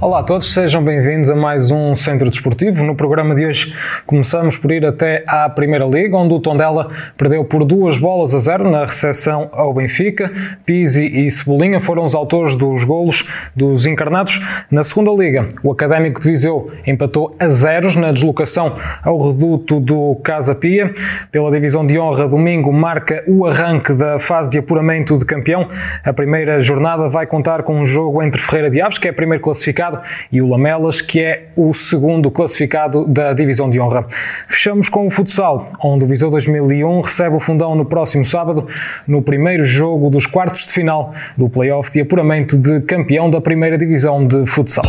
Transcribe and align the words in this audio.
Olá 0.00 0.18
a 0.18 0.22
todos, 0.24 0.52
sejam 0.52 0.82
bem-vindos 0.82 1.30
a 1.30 1.36
mais 1.36 1.70
um 1.70 1.94
Centro 1.94 2.28
Desportivo. 2.28 2.84
No 2.84 2.96
programa 2.96 3.32
de 3.32 3.46
hoje 3.46 3.72
começamos 4.04 4.56
por 4.56 4.72
ir 4.72 4.84
até 4.84 5.22
à 5.26 5.48
Primeira 5.48 5.86
Liga, 5.86 6.16
onde 6.16 6.34
o 6.34 6.40
Tondela 6.40 6.88
perdeu 7.16 7.44
por 7.44 7.64
duas 7.64 7.96
bolas 7.96 8.34
a 8.34 8.38
zero 8.38 8.68
na 8.68 8.84
recepção 8.84 9.48
ao 9.52 9.72
Benfica. 9.72 10.32
Pizzi 10.66 11.06
e 11.06 11.30
Cebolinha 11.30 11.80
foram 11.80 12.04
os 12.04 12.14
autores 12.14 12.56
dos 12.56 12.82
golos 12.82 13.30
dos 13.54 13.86
encarnados. 13.86 14.40
Na 14.70 14.82
Segunda 14.82 15.12
Liga, 15.12 15.48
o 15.62 15.70
Académico 15.70 16.20
de 16.20 16.28
Viseu 16.28 16.70
empatou 16.84 17.34
a 17.38 17.48
zeros 17.48 17.94
na 17.94 18.10
deslocação 18.10 18.74
ao 19.02 19.30
reduto 19.30 19.78
do 19.78 20.16
Casa 20.24 20.56
Pia. 20.56 20.90
Pela 21.30 21.50
divisão 21.52 21.86
de 21.86 21.98
honra, 21.98 22.28
domingo 22.28 22.72
marca 22.72 23.22
o 23.28 23.46
arranque 23.46 23.94
da 23.94 24.18
fase 24.18 24.50
de 24.50 24.58
apuramento 24.58 25.16
de 25.16 25.24
campeão. 25.24 25.68
A 26.04 26.12
primeira 26.12 26.60
jornada 26.60 27.08
vai 27.08 27.26
contar 27.26 27.62
com 27.62 27.80
um 27.80 27.84
jogo 27.84 28.20
entre 28.22 28.42
Ferreira 28.42 28.68
de 28.68 28.82
Aves, 28.82 28.98
que 28.98 29.06
é 29.08 29.12
primeiro 29.12 29.42
classificado, 29.42 29.83
e 30.30 30.40
o 30.40 30.48
Lamelas, 30.48 31.00
que 31.00 31.20
é 31.20 31.48
o 31.56 31.72
segundo 31.72 32.30
classificado 32.30 33.06
da 33.06 33.32
divisão 33.32 33.68
de 33.68 33.80
honra. 33.80 34.06
Fechamos 34.46 34.88
com 34.88 35.06
o 35.06 35.10
futsal, 35.10 35.72
onde 35.82 36.04
o 36.04 36.08
Viseu 36.08 36.30
2001 36.30 37.00
recebe 37.00 37.36
o 37.36 37.40
fundão 37.40 37.74
no 37.74 37.84
próximo 37.84 38.24
sábado, 38.24 38.66
no 39.06 39.22
primeiro 39.22 39.64
jogo 39.64 40.10
dos 40.10 40.26
quartos 40.26 40.66
de 40.66 40.72
final 40.72 41.14
do 41.36 41.48
play-off 41.48 41.92
de 41.92 42.00
apuramento 42.00 42.56
de 42.56 42.80
campeão 42.80 43.30
da 43.30 43.40
primeira 43.40 43.76
divisão 43.76 44.26
de 44.26 44.46
futsal. 44.46 44.84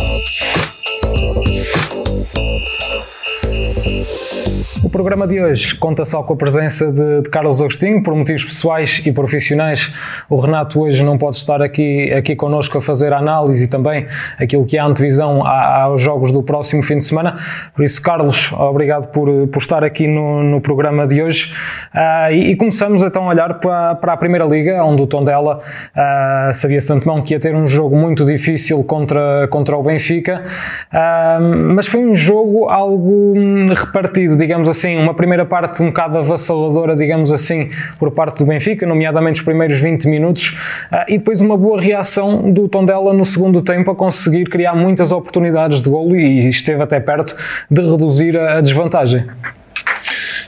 O 4.84 4.90
programa 4.90 5.26
de 5.26 5.40
hoje 5.40 5.74
conta 5.74 6.04
só 6.04 6.22
com 6.22 6.34
a 6.34 6.36
presença 6.36 6.92
de, 6.92 7.22
de, 7.22 7.30
Carlos 7.30 7.60
Agostinho, 7.60 8.02
por 8.02 8.14
motivos 8.14 8.44
pessoais 8.44 9.02
e 9.06 9.10
profissionais. 9.10 9.94
O 10.28 10.38
Renato 10.38 10.80
hoje 10.80 11.02
não 11.02 11.16
pode 11.16 11.36
estar 11.36 11.62
aqui, 11.62 12.12
aqui 12.12 12.36
connosco 12.36 12.76
a 12.76 12.80
fazer 12.80 13.12
a 13.12 13.18
análise 13.18 13.64
e 13.64 13.68
também 13.68 14.06
aquilo 14.38 14.66
que 14.66 14.76
é 14.76 14.80
a 14.80 14.84
antevisão 14.84 15.46
aos 15.46 16.00
jogos 16.02 16.30
do 16.30 16.42
próximo 16.42 16.82
fim 16.82 16.98
de 16.98 17.04
semana. 17.04 17.36
Por 17.74 17.84
isso, 17.84 18.00
Carlos, 18.02 18.52
obrigado 18.52 19.08
por, 19.10 19.28
por 19.48 19.58
estar 19.58 19.82
aqui 19.82 20.06
no, 20.06 20.42
no 20.42 20.60
programa 20.60 21.06
de 21.06 21.22
hoje. 21.22 21.54
Uh, 21.94 22.32
e, 22.32 22.50
e, 22.50 22.56
começamos 22.56 23.02
então 23.02 23.24
a 23.24 23.28
olhar 23.28 23.54
para, 23.54 23.94
para 23.94 24.12
a 24.12 24.16
Primeira 24.16 24.44
Liga, 24.44 24.84
onde 24.84 25.02
o 25.02 25.06
Tondela 25.06 25.58
uh, 25.58 26.54
sabia-se 26.54 26.86
de 26.86 26.92
antemão 26.92 27.22
que 27.22 27.34
ia 27.34 27.40
ter 27.40 27.54
um 27.54 27.66
jogo 27.66 27.96
muito 27.96 28.24
difícil 28.24 28.84
contra, 28.84 29.48
contra 29.48 29.76
o 29.76 29.82
Benfica, 29.82 30.44
uh, 30.92 31.72
mas 31.74 31.86
foi 31.86 32.00
um 32.00 32.14
jogo 32.14 32.68
algo 32.68 33.34
repartido, 33.74 34.36
digamos 34.36 34.65
assim 34.68 34.86
assim, 34.86 34.96
uma 34.96 35.14
primeira 35.14 35.44
parte 35.44 35.82
um 35.82 35.86
bocado 35.86 36.18
avassaladora, 36.18 36.94
digamos 36.94 37.32
assim, 37.32 37.68
por 37.98 38.10
parte 38.10 38.38
do 38.38 38.46
Benfica, 38.46 38.86
nomeadamente 38.86 39.40
os 39.40 39.44
primeiros 39.44 39.78
20 39.78 40.06
minutos, 40.06 40.56
uh, 40.92 41.04
e 41.08 41.18
depois 41.18 41.40
uma 41.40 41.56
boa 41.56 41.80
reação 41.80 42.50
do 42.52 42.68
Tondela 42.68 43.12
no 43.12 43.24
segundo 43.24 43.60
tempo 43.62 43.90
a 43.90 43.94
conseguir 43.94 44.44
criar 44.44 44.74
muitas 44.74 45.12
oportunidades 45.12 45.82
de 45.82 45.90
golo 45.90 46.16
e 46.16 46.48
esteve 46.48 46.82
até 46.82 47.00
perto 47.00 47.34
de 47.70 47.82
reduzir 47.82 48.38
a 48.38 48.60
desvantagem. 48.60 49.24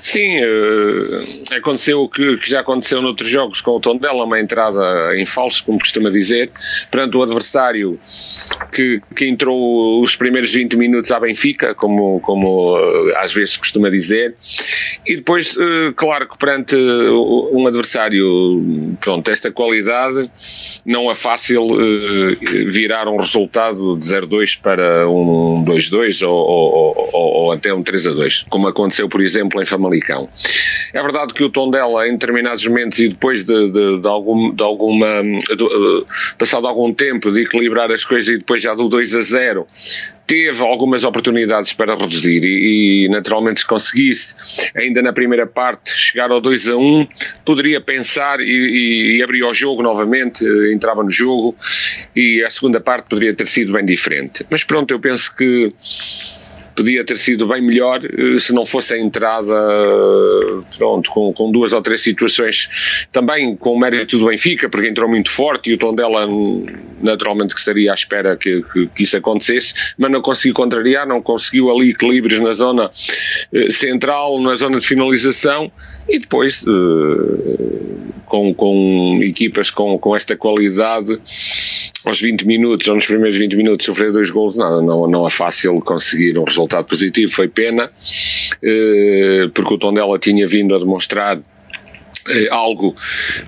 Sim, 0.00 0.38
uh, 0.38 1.56
aconteceu 1.56 2.02
o 2.02 2.08
que, 2.08 2.36
que, 2.38 2.48
já 2.48 2.60
aconteceu 2.60 3.02
noutros 3.02 3.28
jogos 3.28 3.60
com 3.60 3.72
o 3.72 3.80
Tondela, 3.80 4.24
uma 4.24 4.40
entrada 4.40 5.16
em 5.16 5.26
falso, 5.26 5.64
como 5.64 5.78
costuma 5.78 6.10
dizer, 6.10 6.50
perante 6.90 7.16
o 7.16 7.22
adversário 7.22 7.98
que, 8.72 9.02
que 9.14 9.26
entrou 9.26 10.02
os 10.02 10.14
primeiros 10.14 10.52
20 10.52 10.76
minutos 10.76 11.10
à 11.10 11.18
Benfica, 11.18 11.74
como, 11.74 12.20
como 12.20 12.78
uh, 12.78 13.16
às 13.16 13.32
vezes 13.34 13.56
costuma 13.56 13.90
dizer, 13.90 14.34
e 15.06 15.16
depois, 15.16 15.56
uh, 15.56 15.92
claro 15.96 16.28
que 16.28 16.38
perante 16.38 16.76
um 16.76 17.66
adversário 17.66 18.96
pronto, 19.00 19.30
esta 19.30 19.50
qualidade, 19.50 20.30
não 20.84 21.10
é 21.10 21.14
fácil 21.14 21.68
virar 22.66 23.08
um 23.08 23.16
resultado 23.16 23.96
de 23.96 24.04
0-2 24.04 24.60
para 24.60 25.08
um 25.08 25.64
2-2 25.64 26.26
ou, 26.26 26.34
ou, 26.34 26.94
ou, 27.12 27.32
ou, 27.34 27.52
até 27.52 27.72
um 27.72 27.82
3-2, 27.82 28.46
como 28.48 28.68
aconteceu, 28.68 29.08
por 29.08 29.20
exemplo, 29.20 29.60
em 29.60 29.66
Famalicão 29.66 29.87
Famalicão. 29.88 30.28
É 30.92 31.02
verdade 31.02 31.34
que 31.34 31.42
o 31.42 31.48
Tondela, 31.48 32.06
em 32.06 32.12
determinados 32.12 32.66
momentos 32.66 32.98
e 32.98 33.08
depois 33.08 33.44
de, 33.44 33.70
de, 33.70 34.00
de, 34.00 34.08
algum, 34.08 34.54
de 34.54 34.62
alguma. 34.62 35.22
De, 35.22 35.64
uh, 35.64 36.06
passado 36.36 36.66
algum 36.66 36.92
tempo 36.92 37.32
de 37.32 37.42
equilibrar 37.42 37.90
as 37.90 38.04
coisas 38.04 38.28
e 38.28 38.38
depois 38.38 38.62
já 38.62 38.74
do 38.74 38.88
2 38.88 39.14
a 39.14 39.20
0, 39.20 39.66
teve 40.26 40.62
algumas 40.62 41.04
oportunidades 41.04 41.72
para 41.72 41.94
reduzir 41.94 42.44
e, 42.44 43.06
e, 43.06 43.08
naturalmente 43.08 43.60
se 43.60 43.66
conseguisse 43.66 44.70
ainda 44.76 45.00
na 45.00 45.12
primeira 45.12 45.46
parte 45.46 45.90
chegar 45.90 46.30
ao 46.30 46.40
2 46.40 46.68
a 46.68 46.76
1 46.76 47.08
poderia 47.46 47.80
pensar 47.80 48.38
e, 48.40 49.16
e, 49.16 49.22
abrir 49.22 49.42
o 49.42 49.54
jogo 49.54 49.82
novamente, 49.82 50.44
eh, 50.44 50.72
entrava 50.72 51.02
no 51.02 51.10
jogo 51.10 51.56
e 52.14 52.44
a 52.44 52.50
segunda 52.50 52.78
parte 52.78 53.08
poderia 53.08 53.34
ter 53.34 53.46
sido 53.46 53.72
bem 53.72 53.84
diferente. 53.84 54.44
Mas 54.50 54.64
pronto, 54.64 54.92
eu 54.92 55.00
penso 55.00 55.34
que 55.34 55.72
podia 56.78 57.04
ter 57.04 57.16
sido 57.16 57.48
bem 57.48 57.60
melhor 57.60 58.00
eh, 58.04 58.38
se 58.38 58.52
não 58.52 58.64
fosse 58.64 58.94
a 58.94 58.98
entrada 58.98 59.52
pronto, 60.76 61.10
com, 61.10 61.32
com 61.32 61.50
duas 61.50 61.72
ou 61.72 61.82
três 61.82 62.00
situações 62.00 63.06
também 63.10 63.56
com 63.56 63.72
o 63.72 63.78
mérito 63.78 64.16
do 64.16 64.26
Benfica, 64.26 64.68
porque 64.68 64.88
entrou 64.88 65.08
muito 65.08 65.28
forte 65.28 65.70
e 65.70 65.74
o 65.74 65.78
Tondela 65.78 66.26
naturalmente 67.02 67.52
que 67.52 67.58
estaria 67.58 67.90
à 67.90 67.94
espera 67.94 68.36
que, 68.36 68.62
que, 68.62 68.86
que 68.86 69.02
isso 69.02 69.16
acontecesse, 69.16 69.74
mas 69.98 70.10
não 70.10 70.22
conseguiu 70.22 70.54
contrariar, 70.54 71.06
não 71.06 71.20
conseguiu 71.20 71.68
ali 71.70 71.90
equilíbrios 71.90 72.38
na 72.38 72.52
zona 72.52 72.90
eh, 73.52 73.70
central, 73.70 74.40
na 74.40 74.54
zona 74.54 74.78
de 74.78 74.86
finalização 74.86 75.72
e 76.08 76.18
depois 76.20 76.64
eh, 76.64 78.08
com, 78.26 78.54
com 78.54 79.18
equipas 79.22 79.70
com, 79.70 79.98
com 79.98 80.14
esta 80.14 80.36
qualidade 80.36 81.18
aos 82.08 82.20
20 82.20 82.46
minutos 82.46 82.88
ou 82.88 82.94
nos 82.94 83.06
primeiros 83.06 83.36
20 83.36 83.56
minutos 83.56 83.86
sofrer 83.86 84.12
dois 84.12 84.30
gols, 84.30 84.56
não, 84.56 84.82
não, 84.82 85.06
não 85.06 85.26
é 85.26 85.30
fácil 85.30 85.80
conseguir 85.80 86.38
um 86.38 86.44
resultado 86.44 86.86
positivo, 86.86 87.32
foi 87.32 87.48
pena, 87.48 87.90
eh, 88.62 89.48
porque 89.54 89.74
o 89.74 89.78
Tondela 89.78 90.18
tinha 90.18 90.46
vindo 90.46 90.74
a 90.74 90.78
demonstrar 90.78 91.38
é 92.28 92.48
algo 92.50 92.94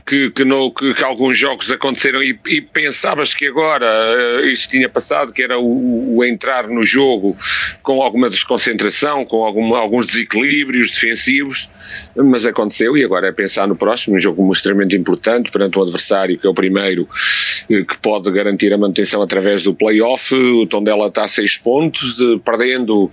que, 0.07 0.31
que, 0.31 0.45
no, 0.45 0.71
que, 0.71 0.95
que, 0.95 1.05
alguns 1.05 1.39
jogos 1.39 1.71
aconteceram 1.71 2.23
e, 2.23 2.39
e 2.47 2.61
pensavas 2.61 3.35
que 3.35 3.47
agora 3.47 3.87
uh, 3.87 4.47
isso 4.47 4.69
tinha 4.69 4.89
passado, 4.89 5.33
que 5.33 5.43
era 5.43 5.59
o, 5.59 6.17
o, 6.17 6.25
entrar 6.25 6.67
no 6.69 6.83
jogo 6.85 7.37
com 7.83 8.03
alguma 8.03 8.29
desconcentração, 8.29 9.25
com 9.25 9.45
algum, 9.45 9.75
alguns 9.75 10.07
desequilíbrios 10.07 10.91
defensivos, 10.91 11.69
mas 12.17 12.47
aconteceu 12.47 12.97
e 12.97 13.05
agora 13.05 13.29
é 13.29 13.33
pensar 13.33 13.69
no 13.69 13.77
próximo, 13.77 14.17
um 14.17 14.19
jogo 14.19 14.51
extremamente 14.53 14.97
importante 14.97 15.51
perante 15.51 15.79
um 15.79 15.83
adversário 15.83 16.39
que 16.39 16.47
é 16.47 16.51
o 16.51 16.55
primeiro 16.55 17.03
uh, 17.03 17.85
que 17.85 17.99
pode 17.99 18.31
garantir 18.31 18.73
a 18.73 18.79
manutenção 18.79 19.23
através 19.23 19.63
do 19.63 19.75
play-off, 19.75 20.35
o 20.35 20.67
Tondela 20.67 21.09
está 21.09 21.25
a 21.25 21.29
seis 21.29 21.57
pontos, 21.57 22.17
de, 22.17 22.41
perdendo 22.45 23.11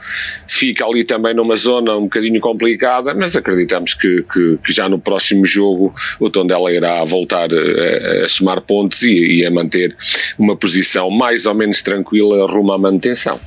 fica 0.48 0.86
ali 0.86 1.04
também 1.04 1.34
numa 1.34 1.56
zona 1.56 1.96
um 1.96 2.04
bocadinho 2.04 2.40
complicada, 2.40 3.14
mas 3.14 3.36
acreditamos 3.36 3.94
que, 3.94 4.24
que, 4.24 4.58
que 4.64 4.74
já 4.74 4.88
no 4.88 5.00
próximo 5.00 5.46
jogo 5.46 5.57
jogo 5.58 5.94
o 6.20 6.30
Tondela 6.30 6.72
irá 6.72 7.04
voltar 7.04 7.50
a, 7.52 8.24
a 8.24 8.28
somar 8.28 8.62
pontos 8.62 9.04
e, 9.04 9.40
e 9.40 9.46
a 9.46 9.52
manter 9.52 9.96
uma 10.38 10.56
posição 10.56 11.10
mais 11.10 11.46
ou 11.46 11.54
menos 11.54 11.82
tranquila 11.82 12.50
rumo 12.50 12.72
à 12.72 12.78
manutenção. 12.78 13.40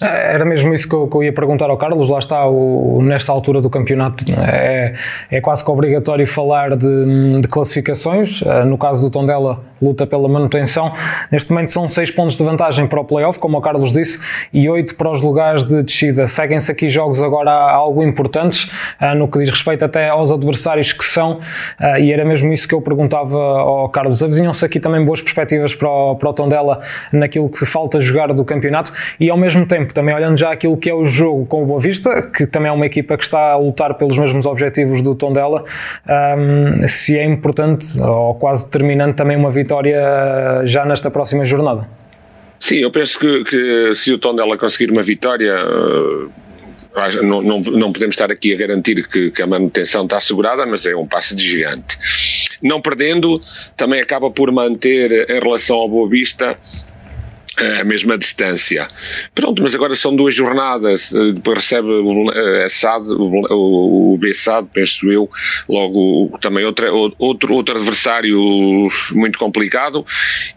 É, 0.00 0.34
era 0.34 0.44
mesmo 0.44 0.72
isso 0.72 0.88
que 0.88 0.94
eu, 0.94 1.06
que 1.08 1.16
eu, 1.16 1.24
ia 1.24 1.32
perguntar 1.32 1.70
ao 1.70 1.76
Carlos. 1.76 2.08
Lá 2.08 2.18
está, 2.18 2.46
o, 2.46 3.00
nesta 3.02 3.32
altura 3.32 3.60
do 3.60 3.68
campeonato, 3.68 4.24
é, 4.40 4.94
é 5.30 5.40
quase 5.40 5.64
que 5.64 5.70
obrigatório 5.70 6.26
falar 6.26 6.76
de, 6.76 7.40
de, 7.40 7.48
classificações. 7.48 8.42
Eh, 8.42 8.64
no 8.64 8.78
caso 8.78 9.02
do 9.02 9.10
Tondela, 9.10 9.60
luta 9.80 10.06
pela 10.06 10.28
manutenção. 10.28 10.92
Neste 11.30 11.50
momento 11.50 11.70
são 11.70 11.86
6 11.86 12.10
pontos 12.10 12.36
de 12.36 12.44
vantagem 12.44 12.86
para 12.86 13.00
o 13.00 13.04
playoff, 13.04 13.38
como 13.38 13.58
o 13.58 13.60
Carlos 13.60 13.92
disse, 13.92 14.20
e 14.52 14.68
8 14.68 14.94
para 14.94 15.10
os 15.10 15.22
lugares 15.22 15.64
de 15.64 15.82
descida. 15.82 16.26
Seguem-se 16.26 16.70
aqui 16.70 16.88
jogos 16.88 17.22
agora 17.22 17.50
algo 17.50 18.02
importantes, 18.02 18.70
eh, 19.00 19.14
no 19.14 19.28
que 19.28 19.38
diz 19.38 19.50
respeito 19.50 19.84
até 19.84 20.08
aos 20.08 20.32
adversários 20.32 20.92
que 20.92 21.04
são, 21.04 21.38
e 21.98 22.12
era 22.12 22.24
mesmo 22.24 22.52
isso 22.52 22.66
que 22.68 22.74
eu 22.74 22.80
perguntava 22.80 23.38
ao 23.38 23.88
Carlos. 23.88 24.22
Avizinham-se 24.22 24.64
aqui 24.64 24.78
também 24.78 25.04
boas 25.04 25.20
perspectivas 25.20 25.74
para 25.74 25.88
o, 25.88 26.16
para 26.16 26.28
o 26.28 26.32
Tondela 26.32 26.80
naquilo 27.12 27.48
que 27.48 27.64
falta 27.64 28.00
jogar 28.00 28.32
do 28.32 28.44
campeonato, 28.44 28.92
e 29.18 29.30
ao 29.30 29.36
mesmo 29.36 29.49
mesmo 29.50 29.66
tempo, 29.66 29.92
também 29.92 30.14
olhando 30.14 30.36
já 30.36 30.52
aquilo 30.52 30.76
que 30.76 30.88
é 30.88 30.94
o 30.94 31.04
jogo 31.04 31.44
com 31.46 31.62
o 31.62 31.66
Boa 31.66 31.80
Vista, 31.80 32.22
que 32.22 32.46
também 32.46 32.68
é 32.68 32.72
uma 32.72 32.86
equipa 32.86 33.16
que 33.16 33.24
está 33.24 33.52
a 33.52 33.56
lutar 33.56 33.94
pelos 33.94 34.16
mesmos 34.16 34.46
objetivos 34.46 35.02
do 35.02 35.14
Tondela, 35.14 35.64
um, 36.38 36.86
se 36.86 37.18
é 37.18 37.24
importante 37.24 38.00
ou 38.00 38.34
quase 38.34 38.66
determinante 38.66 39.16
também 39.16 39.36
uma 39.36 39.50
vitória 39.50 40.00
já 40.64 40.84
nesta 40.84 41.10
próxima 41.10 41.44
jornada. 41.44 41.88
Sim, 42.58 42.76
eu 42.76 42.90
penso 42.90 43.18
que, 43.18 43.44
que 43.44 43.94
se 43.94 44.12
o 44.12 44.18
Tondela 44.18 44.56
conseguir 44.56 44.90
uma 44.90 45.02
vitória. 45.02 45.54
Uh 45.66 46.50
não, 47.22 47.40
não, 47.40 47.60
não, 47.60 47.92
podemos 47.92 48.14
estar 48.14 48.32
aqui 48.32 48.52
a 48.52 48.56
garantir 48.56 49.06
que, 49.08 49.30
que, 49.30 49.42
a 49.42 49.46
manutenção 49.46 50.04
está 50.04 50.16
assegurada, 50.16 50.66
mas 50.66 50.86
é 50.86 50.96
um 50.96 51.06
passo 51.06 51.36
de 51.36 51.46
gigante. 51.46 51.96
não 52.60 52.80
perdendo, 52.80 53.40
também 53.76 54.00
acaba 54.00 54.28
por 54.30 54.50
manter 54.50 55.30
em 55.30 55.40
relação 55.40 55.76
ao 55.76 55.88
Boa 55.88 56.08
Vista 56.08 56.58
a 57.80 57.84
mesma 57.84 58.16
distância. 58.16 58.88
Pronto, 59.34 59.62
mas 59.62 59.74
agora 59.74 59.94
são 59.94 60.14
duas 60.16 60.34
jornadas, 60.34 61.12
eh, 61.12 61.32
depois 61.32 61.58
recebe 61.58 61.88
a 62.64 62.68
SAD, 62.68 63.10
o, 63.10 64.14
o 64.14 64.18
BSAD, 64.18 64.68
penso 64.72 65.10
eu, 65.10 65.28
logo 65.68 66.38
também 66.40 66.64
outra, 66.64 66.90
outro, 66.92 67.54
outro 67.54 67.76
adversário 67.76 68.88
muito 69.12 69.38
complicado, 69.38 70.04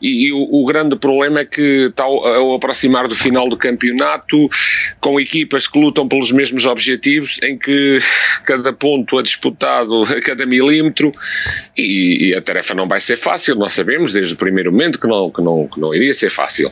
e, 0.01 0.27
e 0.27 0.33
o, 0.33 0.47
o, 0.61 0.65
grande 0.65 0.95
problema 0.95 1.41
é 1.41 1.45
que 1.45 1.87
está 1.89 2.03
ao, 2.03 2.53
aproximar 2.53 3.07
do 3.07 3.15
final 3.15 3.49
do 3.49 3.57
campeonato, 3.57 4.47
com 4.99 5.19
equipas 5.19 5.67
que 5.67 5.79
lutam 5.79 6.07
pelos 6.07 6.31
mesmos 6.31 6.65
objetivos, 6.65 7.39
em 7.43 7.57
que 7.57 7.99
cada 8.45 8.71
ponto 8.71 9.19
é 9.19 9.23
disputado 9.23 10.03
a 10.03 10.21
cada 10.21 10.45
milímetro, 10.45 11.11
e, 11.77 12.29
e 12.29 12.35
a 12.35 12.41
tarefa 12.41 12.73
não 12.73 12.87
vai 12.87 13.01
ser 13.01 13.17
fácil, 13.17 13.55
nós 13.55 13.73
sabemos 13.73 14.13
desde 14.13 14.33
o 14.33 14.37
primeiro 14.37 14.71
momento 14.71 14.99
que 14.99 15.07
não, 15.07 15.29
que 15.29 15.41
não, 15.41 15.67
que 15.67 15.79
não 15.79 15.93
iria 15.93 16.13
ser 16.13 16.29
fácil. 16.29 16.71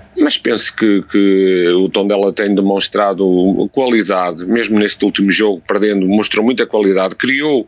Mas 0.21 0.37
penso 0.37 0.75
que, 0.75 1.01
que 1.11 1.67
o 1.69 1.89
Tondela 1.89 2.31
tem 2.31 2.53
demonstrado 2.53 3.69
qualidade, 3.71 4.45
mesmo 4.45 4.77
neste 4.77 5.03
último 5.03 5.31
jogo, 5.31 5.61
perdendo, 5.67 6.07
mostrou 6.07 6.45
muita 6.45 6.65
qualidade, 6.65 7.15
criou 7.15 7.67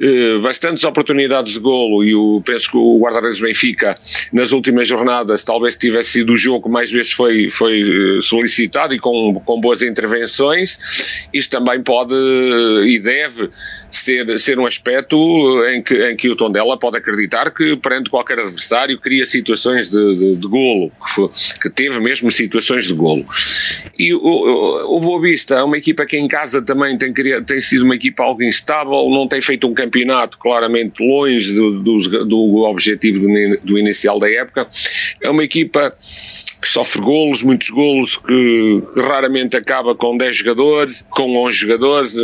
eh, 0.00 0.38
bastantes 0.38 0.84
oportunidades 0.84 1.54
de 1.54 1.60
golo 1.60 2.02
e 2.02 2.14
o, 2.14 2.40
penso 2.44 2.70
que 2.70 2.76
o 2.76 2.98
guarda-redes 2.98 3.40
Benfica, 3.40 3.98
nas 4.32 4.52
últimas 4.52 4.88
jornadas, 4.88 5.44
talvez 5.44 5.76
tivesse 5.76 6.12
sido 6.12 6.32
o 6.32 6.36
jogo 6.36 6.64
que 6.64 6.70
mais 6.70 6.90
vezes 6.90 7.12
foi, 7.12 7.50
foi 7.50 7.80
eh, 7.80 8.20
solicitado 8.20 8.94
e 8.94 8.98
com, 8.98 9.40
com 9.44 9.60
boas 9.60 9.82
intervenções. 9.82 10.78
Isto 11.32 11.58
também 11.58 11.82
pode 11.82 12.14
eh, 12.14 12.86
e 12.86 12.98
deve 12.98 13.50
ser, 13.90 14.38
ser 14.38 14.58
um 14.58 14.66
aspecto 14.66 15.16
em 15.68 15.82
que, 15.82 16.10
em 16.10 16.16
que 16.16 16.28
o 16.28 16.36
Tondela 16.36 16.78
pode 16.78 16.96
acreditar 16.96 17.50
que, 17.50 17.76
perante 17.76 18.10
qualquer 18.10 18.38
adversário, 18.38 18.98
cria 18.98 19.26
situações 19.26 19.90
de, 19.90 20.16
de, 20.16 20.36
de 20.36 20.48
golo, 20.48 20.90
que, 21.14 21.60
que, 21.60 21.70
teve 21.82 21.98
mesmo 21.98 22.30
situações 22.30 22.86
de 22.86 22.94
golo. 22.94 23.24
E 23.98 24.14
o, 24.14 24.20
o, 24.20 24.98
o 24.98 25.00
Boa 25.00 25.20
Vista 25.20 25.56
é 25.56 25.62
uma 25.64 25.76
equipa 25.76 26.06
que 26.06 26.16
em 26.16 26.28
casa 26.28 26.62
também 26.62 26.96
tem, 26.96 27.12
tem 27.12 27.60
sido 27.60 27.84
uma 27.84 27.96
equipa 27.96 28.22
algo 28.22 28.42
instável, 28.42 29.10
não 29.10 29.26
tem 29.26 29.42
feito 29.42 29.66
um 29.66 29.74
campeonato 29.74 30.38
claramente 30.38 31.02
longe 31.04 31.52
do, 31.52 31.80
do, 31.80 32.24
do 32.24 32.56
objetivo 32.62 33.18
do, 33.18 33.60
do 33.64 33.78
inicial 33.78 34.20
da 34.20 34.30
época. 34.30 34.68
É 35.20 35.28
uma 35.28 35.42
equipa 35.42 35.92
que 36.60 36.68
sofre 36.68 37.02
golos, 37.02 37.42
muitos 37.42 37.70
golos, 37.70 38.16
que, 38.16 38.82
raramente 38.96 39.56
acaba 39.56 39.96
com 39.96 40.16
10 40.16 40.36
jogadores, 40.36 41.04
com 41.10 41.36
11 41.36 41.56
jogadores, 41.56 42.14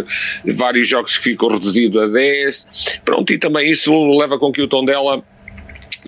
vários 0.44 0.86
jogos 0.86 1.18
que 1.18 1.24
ficam 1.24 1.48
reduzidos 1.48 2.00
a 2.00 2.06
10. 2.06 3.00
Pronto, 3.04 3.32
e 3.32 3.38
também 3.38 3.68
isso 3.68 3.92
leva 4.16 4.38
com 4.38 4.52
que 4.52 4.62
o 4.62 4.68
Tondela 4.68 5.24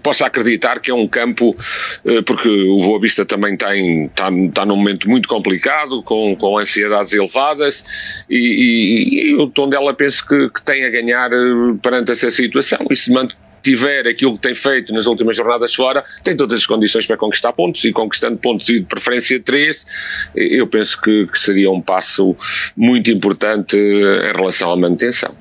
possa 0.03 0.27
acreditar 0.27 0.81
que 0.81 0.91
é 0.91 0.95
um 0.95 1.07
campo, 1.07 1.57
eh, 2.05 2.23
porque 2.23 2.49
o 2.49 2.79
Boa 2.79 3.01
Vista 3.01 3.25
também 3.25 3.57
tem, 3.57 4.07
está, 4.07 4.31
está 4.31 4.65
num 4.65 4.77
momento 4.77 5.09
muito 5.09 5.29
complicado, 5.29 6.03
com, 6.03 6.37
com 6.37 6.59
ansiedades 6.59 7.13
elevadas, 7.13 7.85
e, 8.29 8.37
e, 8.37 9.31
e 9.31 9.35
o 9.35 9.47
Tondela 9.49 9.95
penso 9.95 10.27
que, 10.27 10.49
que 10.51 10.63
tem 10.63 10.85
a 10.85 10.91
ganhar 10.91 11.33
eh, 11.33 11.77
perante 11.83 12.13
essa 12.13 12.31
situação 12.31 12.87
e 12.91 12.97
se 12.97 13.11
mantém 13.13 13.37
tiver 13.63 14.07
aquilo 14.07 14.33
que 14.33 14.39
tem 14.39 14.55
feito 14.55 14.93
nas 14.95 15.07
últimas 15.07 15.37
jornadas 15.37 15.75
fora, 15.75 16.03
tem 16.25 16.35
todas 16.35 16.61
as 16.61 16.67
condições 16.67 17.07
para 17.07 17.19
conquistar 17.19 17.53
pontos 17.53 17.85
e 17.85 17.93
conquistando 17.93 18.39
pontos 18.39 18.69
e 18.71 18.81
de 18.81 18.87
preferência 18.87 19.39
três, 19.39 19.87
eu 20.35 20.67
penso 20.67 20.99
que, 21.01 21.27
que 21.27 21.39
seria 21.39 21.71
um 21.71 21.81
passo 21.81 22.35
muito 22.75 23.11
importante 23.11 23.77
em 23.77 24.35
relação 24.35 24.73
à 24.73 24.77
manutenção. 24.77 25.35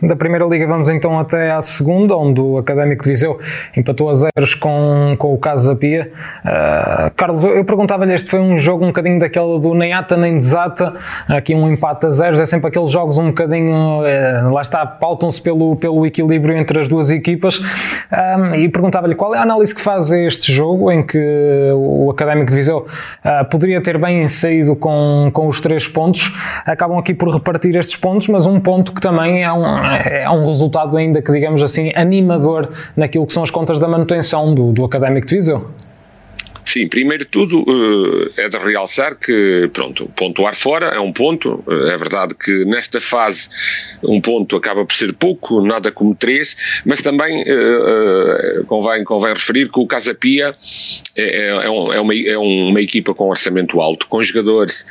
Da 0.00 0.14
Primeira 0.14 0.44
Liga 0.44 0.66
vamos 0.66 0.88
então 0.88 1.18
até 1.18 1.50
à 1.50 1.60
segunda, 1.60 2.16
onde 2.16 2.40
o 2.40 2.56
Académico 2.56 3.02
de 3.02 3.10
Viseu 3.10 3.38
empatou 3.76 4.08
a 4.08 4.14
zeros 4.14 4.54
com, 4.54 5.16
com 5.18 5.34
o 5.34 5.38
Casa 5.38 5.74
Pia. 5.74 6.12
Uh, 6.44 7.10
Carlos, 7.16 7.42
eu 7.42 7.64
perguntava-lhe, 7.64 8.14
este 8.14 8.30
foi 8.30 8.38
um 8.38 8.56
jogo 8.56 8.84
um 8.84 8.88
bocadinho 8.88 9.18
daquele 9.18 9.58
do 9.60 9.74
nem 9.74 9.92
ata 9.92 10.16
nem 10.16 10.36
desata, 10.36 10.94
aqui 11.28 11.52
um 11.52 11.68
empate 11.68 12.06
a 12.06 12.10
zeros, 12.10 12.38
é 12.38 12.46
sempre 12.46 12.68
aqueles 12.68 12.92
jogos 12.92 13.18
um 13.18 13.28
bocadinho, 13.28 14.02
uh, 14.02 14.52
lá 14.52 14.62
está, 14.62 14.86
pautam-se 14.86 15.42
pelo, 15.42 15.74
pelo 15.74 16.06
equilíbrio 16.06 16.56
entre 16.56 16.78
as 16.78 16.86
duas 16.86 17.10
equipas. 17.10 17.58
Um, 17.58 18.54
e 18.54 18.68
perguntava-lhe 18.68 19.16
qual 19.16 19.34
é 19.34 19.38
a 19.38 19.42
análise 19.42 19.74
que 19.74 19.80
faz 19.80 20.12
a 20.12 20.18
este 20.18 20.52
jogo, 20.52 20.92
em 20.92 21.02
que 21.02 21.18
o 21.74 22.08
Académico 22.10 22.50
de 22.50 22.54
Viseu 22.54 22.86
uh, 23.24 23.44
poderia 23.46 23.82
ter 23.82 23.98
bem 23.98 24.28
saído 24.28 24.76
com, 24.76 25.28
com 25.32 25.48
os 25.48 25.60
três 25.60 25.88
pontos, 25.88 26.32
acabam 26.64 26.98
aqui 26.98 27.12
por 27.12 27.34
repartir 27.34 27.74
estes 27.74 27.96
pontos, 27.96 28.28
mas 28.28 28.46
um 28.46 28.60
ponto 28.60 28.92
que 28.92 29.00
também 29.00 29.27
é 29.28 29.52
um 29.52 29.64
é 29.64 30.30
um 30.30 30.46
resultado 30.46 30.96
ainda 30.96 31.20
que, 31.22 31.30
digamos 31.30 31.62
assim, 31.62 31.92
animador 31.94 32.70
naquilo 32.96 33.26
que 33.26 33.32
são 33.32 33.42
as 33.42 33.50
contas 33.50 33.78
da 33.78 33.86
manutenção 33.86 34.54
do, 34.54 34.72
do 34.72 34.84
Académico 34.84 35.26
de 35.26 35.34
Viseu. 35.36 35.70
Sim, 36.68 36.86
primeiro 36.86 37.24
de 37.24 37.30
tudo 37.30 37.64
eh, 38.36 38.44
é 38.44 38.48
de 38.50 38.58
realçar 38.58 39.16
que, 39.16 39.70
pronto, 39.72 40.06
pontuar 40.14 40.54
fora 40.54 40.88
é 40.88 41.00
um 41.00 41.14
ponto. 41.14 41.64
Eh, 41.66 41.94
é 41.94 41.96
verdade 41.96 42.34
que 42.34 42.66
nesta 42.66 43.00
fase 43.00 43.48
um 44.02 44.20
ponto 44.20 44.54
acaba 44.54 44.84
por 44.84 44.94
ser 44.94 45.14
pouco, 45.14 45.62
nada 45.62 45.90
como 45.90 46.14
três, 46.14 46.82
mas 46.84 47.00
também 47.00 47.42
uh, 47.42 48.64
convém, 48.66 49.02
convém 49.02 49.32
referir 49.32 49.70
que 49.70 49.80
o 49.80 49.86
Casa 49.86 50.12
Pia 50.12 50.54
é, 51.16 51.48
é, 51.64 51.70
um, 51.70 51.90
é, 51.90 52.00
uma, 52.00 52.14
é 52.14 52.36
uma 52.36 52.82
equipa 52.82 53.14
com 53.14 53.30
orçamento 53.30 53.80
alto, 53.80 54.06
com 54.06 54.22
jogadores 54.22 54.84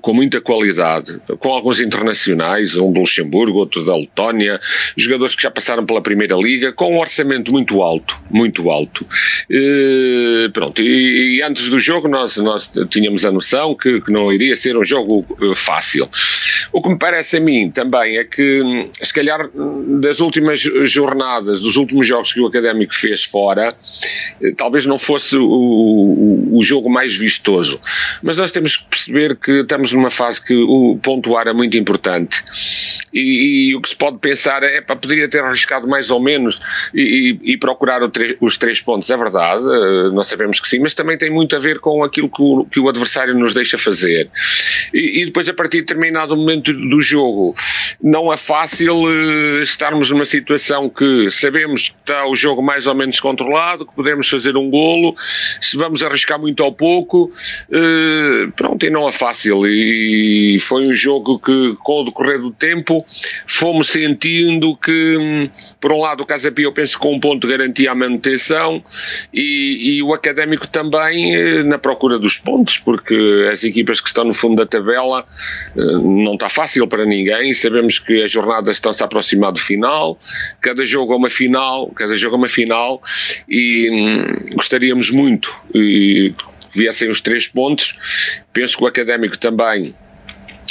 com 0.00 0.14
muita 0.14 0.40
qualidade, 0.40 1.20
com 1.38 1.48
alguns 1.50 1.80
internacionais, 1.80 2.76
um 2.76 2.92
do 2.92 3.00
Luxemburgo, 3.00 3.58
outro 3.58 3.84
da 3.84 3.96
Letónia, 3.96 4.60
jogadores 4.96 5.34
que 5.34 5.42
já 5.42 5.50
passaram 5.50 5.84
pela 5.84 6.00
Primeira 6.00 6.36
Liga, 6.36 6.72
com 6.72 6.94
um 6.94 7.00
orçamento 7.00 7.50
muito 7.50 7.82
alto, 7.82 8.16
muito 8.30 8.70
alto. 8.70 9.06
Pronto, 10.52 10.82
e, 10.92 11.42
antes 11.42 11.68
do 11.68 11.78
jogo 11.78 12.08
nós, 12.08 12.36
nós 12.36 12.70
tínhamos 12.88 13.24
a 13.24 13.32
noção 13.32 13.74
que, 13.74 14.00
que 14.00 14.12
não 14.12 14.32
iria 14.32 14.54
ser 14.56 14.76
um 14.76 14.84
jogo 14.84 15.24
uh, 15.40 15.54
fácil. 15.54 16.08
O 16.72 16.82
que 16.82 16.88
me 16.88 16.98
parece 16.98 17.36
a 17.38 17.40
mim 17.40 17.70
também 17.70 18.18
é 18.18 18.24
que, 18.24 18.88
se 19.02 19.12
calhar, 19.12 19.48
das 20.00 20.20
últimas 20.20 20.60
jornadas, 20.60 21.60
dos 21.60 21.76
últimos 21.76 22.06
jogos 22.06 22.32
que 22.32 22.40
o 22.40 22.46
Académico 22.46 22.94
fez 22.94 23.24
fora, 23.24 23.76
eh, 24.42 24.52
talvez 24.56 24.86
não 24.86 24.98
fosse 24.98 25.36
o, 25.36 25.44
o, 25.44 26.58
o 26.58 26.62
jogo 26.62 26.90
mais 26.90 27.14
vistoso. 27.14 27.80
Mas 28.22 28.36
nós 28.36 28.52
temos 28.52 28.76
que 28.76 28.84
perceber 28.86 29.36
que 29.36 29.52
estamos 29.60 29.92
numa 29.92 30.10
fase 30.10 30.42
que 30.42 30.54
o 30.54 30.98
pontuar 31.02 31.46
é 31.48 31.52
muito 31.52 31.76
importante. 31.76 32.42
E, 33.12 33.70
e 33.70 33.76
o 33.76 33.80
que 33.80 33.88
se 33.88 33.96
pode 33.96 34.18
pensar 34.18 34.62
é, 34.62 34.80
para 34.80 34.96
poderia 34.96 35.28
ter 35.28 35.42
arriscado 35.42 35.86
mais 35.86 36.10
ou 36.10 36.20
menos 36.20 36.60
e, 36.94 37.38
e, 37.44 37.52
e 37.52 37.56
procurar 37.56 38.00
os 38.40 38.56
três 38.56 38.80
pontos. 38.80 39.10
É 39.10 39.16
verdade, 39.16 39.62
eh, 39.62 40.10
nós 40.12 40.26
sabemos 40.26 40.60
que 40.60 40.68
sim, 40.68 40.81
mas 40.82 40.94
também 40.94 41.16
tem 41.16 41.30
muito 41.30 41.54
a 41.54 41.58
ver 41.60 41.78
com 41.78 42.02
aquilo 42.02 42.28
que 42.28 42.42
o, 42.42 42.64
que 42.64 42.80
o 42.80 42.88
adversário 42.88 43.34
nos 43.34 43.54
deixa 43.54 43.78
fazer. 43.78 44.28
E, 44.92 45.22
e, 45.22 45.26
depois, 45.26 45.48
a 45.48 45.54
partir 45.54 45.78
de 45.78 45.82
determinado 45.82 46.36
momento 46.36 46.72
do 46.72 47.00
jogo, 47.00 47.54
não 48.02 48.32
é 48.32 48.36
fácil 48.36 49.04
uh, 49.04 49.62
estarmos 49.62 50.10
numa 50.10 50.24
situação 50.24 50.90
que 50.90 51.30
sabemos 51.30 51.90
que 51.90 51.96
está 51.96 52.26
o 52.26 52.34
jogo 52.34 52.60
mais 52.60 52.86
ou 52.86 52.94
menos 52.94 53.20
controlado, 53.20 53.86
que 53.86 53.94
podemos 53.94 54.28
fazer 54.28 54.56
um 54.56 54.68
golo, 54.68 55.14
se 55.60 55.76
vamos 55.76 56.02
arriscar 56.02 56.38
muito 56.38 56.64
ou 56.64 56.72
pouco, 56.72 57.30
uh, 57.70 58.52
pronto, 58.56 58.84
e 58.84 58.90
não 58.90 59.08
é 59.08 59.12
fácil. 59.12 59.64
E 59.66 60.58
foi 60.60 60.88
um 60.88 60.94
jogo 60.94 61.38
que, 61.38 61.76
com 61.78 62.02
o 62.02 62.04
decorrer 62.04 62.40
do 62.40 62.50
tempo, 62.50 63.06
fomos 63.46 63.88
sentindo 63.88 64.76
que, 64.76 65.16
hum, 65.16 65.50
por 65.80 65.92
um 65.92 66.00
lado, 66.00 66.22
o 66.22 66.26
Casa 66.26 66.50
Pia, 66.50 66.64
eu 66.64 66.72
penso, 66.72 66.98
com 66.98 67.14
um 67.14 67.20
ponto 67.20 67.46
garantia 67.46 67.92
a 67.92 67.94
manutenção 67.94 68.82
e, 69.32 69.96
e 69.96 70.02
o 70.02 70.12
Académico 70.12 70.66
também 70.72 71.36
eh, 71.36 71.62
na 71.62 71.78
procura 71.78 72.18
dos 72.18 72.38
pontos, 72.38 72.78
porque 72.78 73.48
as 73.52 73.62
equipas 73.62 74.00
que 74.00 74.08
estão 74.08 74.24
no 74.24 74.32
fundo 74.32 74.56
da 74.56 74.66
tabela 74.66 75.24
eh, 75.76 75.80
não 75.80 76.34
está 76.34 76.48
fácil 76.48 76.88
para 76.88 77.04
ninguém. 77.04 77.52
Sabemos 77.54 77.98
que 77.98 78.22
as 78.22 78.32
jornadas 78.32 78.76
estão-se 78.76 79.02
a 79.02 79.06
aproximar 79.06 79.52
do 79.52 79.60
final, 79.60 80.18
cada 80.60 80.84
jogo 80.84 81.12
é 81.12 81.16
uma 81.16 81.30
final, 81.30 81.88
cada 81.90 82.16
jogo 82.16 82.36
é 82.36 82.38
uma 82.38 82.48
final, 82.48 83.00
e 83.48 83.90
hum, 83.92 84.36
gostaríamos 84.54 85.10
muito 85.10 85.54
que 85.72 86.34
viessem 86.74 87.08
os 87.08 87.20
três 87.20 87.46
pontos. 87.46 88.42
Penso 88.52 88.78
que 88.78 88.84
o 88.84 88.86
Académico 88.86 89.36
também 89.38 89.94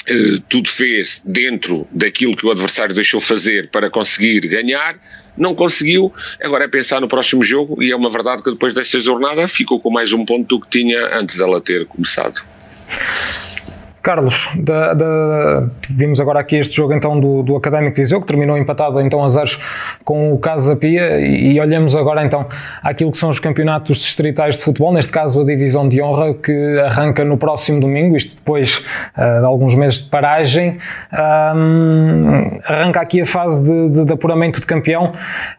eh, 0.08 0.41
tudo 0.50 0.67
fez 0.67 1.22
dentro 1.24 1.88
daquilo 1.91 2.36
que 2.36 2.46
o 2.46 2.51
adversário 2.51 2.96
deixou 2.96 3.22
fazer 3.22 3.70
para 3.70 3.89
conseguir 3.89 4.41
ganhar, 4.41 4.96
não 5.38 5.56
conseguiu, 5.56 6.14
agora 6.42 6.66
é 6.66 6.68
pensar 6.68 7.02
no 7.02 7.08
próximo 7.08 7.44
jogo 7.44 7.82
e 7.82 7.92
é 7.92 7.96
uma 7.96 8.10
verdade 8.10 8.44
que 8.44 8.52
depois 8.52 8.74
desta 8.74 9.00
jornada 9.00 9.48
ficou 9.48 9.80
com 9.80 9.90
mais 9.90 10.14
um 10.14 10.26
ponto 10.26 10.48
do 10.48 10.60
que 10.60 10.70
tinha 10.70 11.18
antes 11.18 11.38
dela 11.38 11.62
ter 11.62 11.86
começado. 11.86 12.42
Carlos, 14.01 14.50
vimos 15.88 16.20
agora 16.20 16.39
aqui 16.39 16.55
este 16.55 16.75
jogo 16.75 16.91
então 16.91 17.20
do, 17.20 17.43
do 17.43 17.55
Académico 17.55 17.96
Viseu, 17.96 18.20
que 18.20 18.25
terminou 18.25 18.58
empatado 18.58 19.00
então 19.00 19.24
a 19.24 19.27
zeros 19.27 19.60
com 20.03 20.34
o 20.34 20.39
Casa 20.39 20.75
Pia 20.75 21.20
e, 21.20 21.53
e 21.53 21.60
olhamos 21.60 21.96
agora 21.96 22.25
então 22.25 22.48
aquilo 22.81 23.12
que 23.12 23.17
são 23.20 23.29
os 23.29 23.39
campeonatos 23.39 24.00
distritais 24.00 24.58
de 24.58 24.63
futebol, 24.63 24.91
neste 24.91 25.12
caso 25.12 25.41
a 25.41 25.46
Divisão 25.46 25.88
de 25.88 26.01
Honra, 26.01 26.34
que 26.34 26.79
arranca 26.79 27.24
no 27.24 27.38
próximo 27.38 27.79
domingo, 27.79 28.15
isto 28.15 28.38
depois 28.38 28.84
uh, 29.15 29.39
de 29.39 29.46
alguns 29.46 29.75
meses 29.75 30.01
de 30.01 30.10
paragem, 30.10 30.77
um, 31.55 32.60
arranca 32.65 33.01
aqui 33.01 33.22
a 33.22 33.25
fase 33.25 33.63
de, 33.63 33.89
de, 33.89 34.05
de 34.05 34.13
apuramento 34.13 34.60
de 34.60 34.65
campeão. 34.65 35.12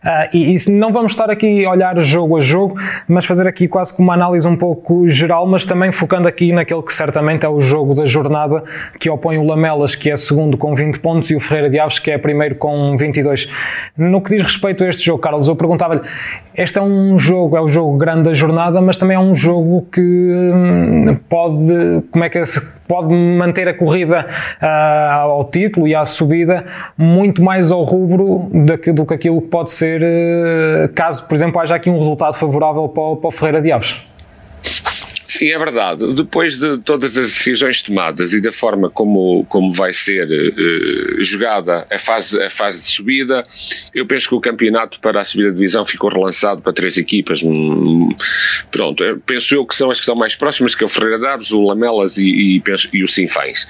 Uh, 0.05 0.37
e, 0.37 0.57
e, 0.57 0.71
não 0.73 0.93
vamos 0.93 1.13
estar 1.13 1.31
aqui 1.31 1.65
a 1.65 1.71
olhar 1.71 2.01
jogo 2.01 2.37
a 2.37 2.41
jogo, 2.41 2.77
mas 3.07 3.25
fazer 3.25 3.47
aqui 3.47 3.69
quase 3.69 3.95
como 3.95 4.09
uma 4.09 4.15
análise 4.15 4.49
um 4.49 4.57
pouco 4.57 5.07
geral, 5.07 5.47
mas 5.47 5.65
também 5.65 5.93
focando 5.93 6.27
aqui 6.27 6.53
naquele 6.53 6.83
que 6.83 6.93
certamente 6.93 7.47
é 7.47 7.49
o 7.49 7.61
jogo 7.61 7.95
da 7.95 8.05
jornada 8.05 8.32
jornada 8.33 8.65
que 8.99 9.11
opõe 9.11 9.37
o 9.39 9.45
Lamelas, 9.45 9.95
que 9.95 10.11
é 10.11 10.17
segundo 10.17 10.57
com 10.57 10.75
20 10.75 10.99
pontos, 10.99 11.31
e 11.31 11.37
o 11.37 11.41
Ferreira 11.41 11.69
de 11.69 11.79
Aves, 11.79 11.99
que 11.99 12.11
é 12.11 12.19
primeiro 12.19 12.55
com 12.55 12.97
22. 12.97 13.49
No 13.97 14.21
que 14.21 14.31
diz 14.31 14.43
respeito 14.43 14.83
a 14.83 14.89
este 14.89 15.05
jogo, 15.05 15.21
Carlos, 15.21 15.49
eu 15.49 15.55
perguntava-lhe: 15.55 16.01
este 16.57 16.79
é 16.79 16.83
um 16.83 17.19
jogo, 17.19 17.57
é 17.57 17.61
o 17.61 17.69
jogo 17.69 17.97
grande 17.97 18.23
da 18.23 18.33
jornada, 18.33 18.81
mas 18.81 18.97
também 18.97 19.17
é 19.17 19.21
um 19.21 19.35
jogo 19.35 19.87
que 19.93 20.01
hum, 20.01 21.17
pode, 21.29 22.03
como 22.11 22.25
é 22.25 22.31
que 22.31 22.39
é, 22.39 22.45
pode 22.89 23.13
manter 23.13 23.69
a 23.69 23.75
corrida 23.75 24.27
uh, 24.61 24.67
ao 24.67 25.45
título 25.45 25.87
e 25.87 25.95
à 25.95 26.05
subida 26.05 26.65
muito 26.97 27.43
mais 27.43 27.71
ao 27.71 27.83
rubro 27.83 28.51
do, 28.53 28.93
do 28.93 29.07
que 29.07 29.15
aquilo 29.15 29.41
que 29.41 29.49
pode 29.49 29.71
ser 29.71 30.03
uh, 30.03 30.89
caso, 30.95 31.27
por 31.27 31.35
exemplo, 31.35 31.61
haja 31.61 31.75
aqui 31.75 31.91
um 31.91 31.99
resultado 31.99 32.35
favorável 32.35 32.89
para 32.89 33.03
para 33.17 33.29
o 33.29 33.31
Ferreira 33.31 33.61
de 33.61 33.73
Aves. 33.73 34.01
Sim, 35.33 35.49
é 35.49 35.59
verdade. 35.59 36.13
Depois 36.13 36.59
de 36.59 36.77
todas 36.77 37.17
as 37.17 37.29
decisões 37.29 37.81
tomadas 37.81 38.35
e 38.35 38.41
da 38.41 38.53
forma 38.53 38.91
como, 38.91 39.47
como 39.47 39.73
vai 39.73 39.91
ser 39.91 40.27
uh, 40.27 41.25
jogada 41.25 41.87
a 41.91 41.99
fase, 41.99 42.43
a 42.43 42.51
fase 42.51 42.83
de 42.83 42.89
subida, 42.89 43.43
eu 43.95 44.05
penso 44.05 44.29
que 44.29 44.35
o 44.35 44.41
campeonato 44.43 45.01
para 45.01 45.23
a 45.23 45.25
subida 45.25 45.49
de 45.49 45.57
divisão 45.57 45.87
ficou 45.87 46.11
relançado 46.11 46.61
para 46.61 46.75
três 46.75 46.99
equipas. 46.99 47.43
Hum, 47.43 48.11
pronto, 48.71 49.03
penso 49.25 49.55
eu 49.55 49.65
que 49.65 49.75
são 49.75 49.91
as 49.91 49.97
que 49.97 50.03
estão 50.03 50.15
mais 50.15 50.37
próximas, 50.37 50.75
que 50.75 50.85
é 50.85 50.87
o 50.87 50.89
Ferreira 50.89 51.19
Daves, 51.19 51.51
o 51.51 51.63
Lamelas 51.63 52.19
e, 52.19 52.57
e, 52.57 52.61
penso, 52.61 52.91
e 52.93 53.03
o 53.03 53.09
Sinfães. 53.09 53.65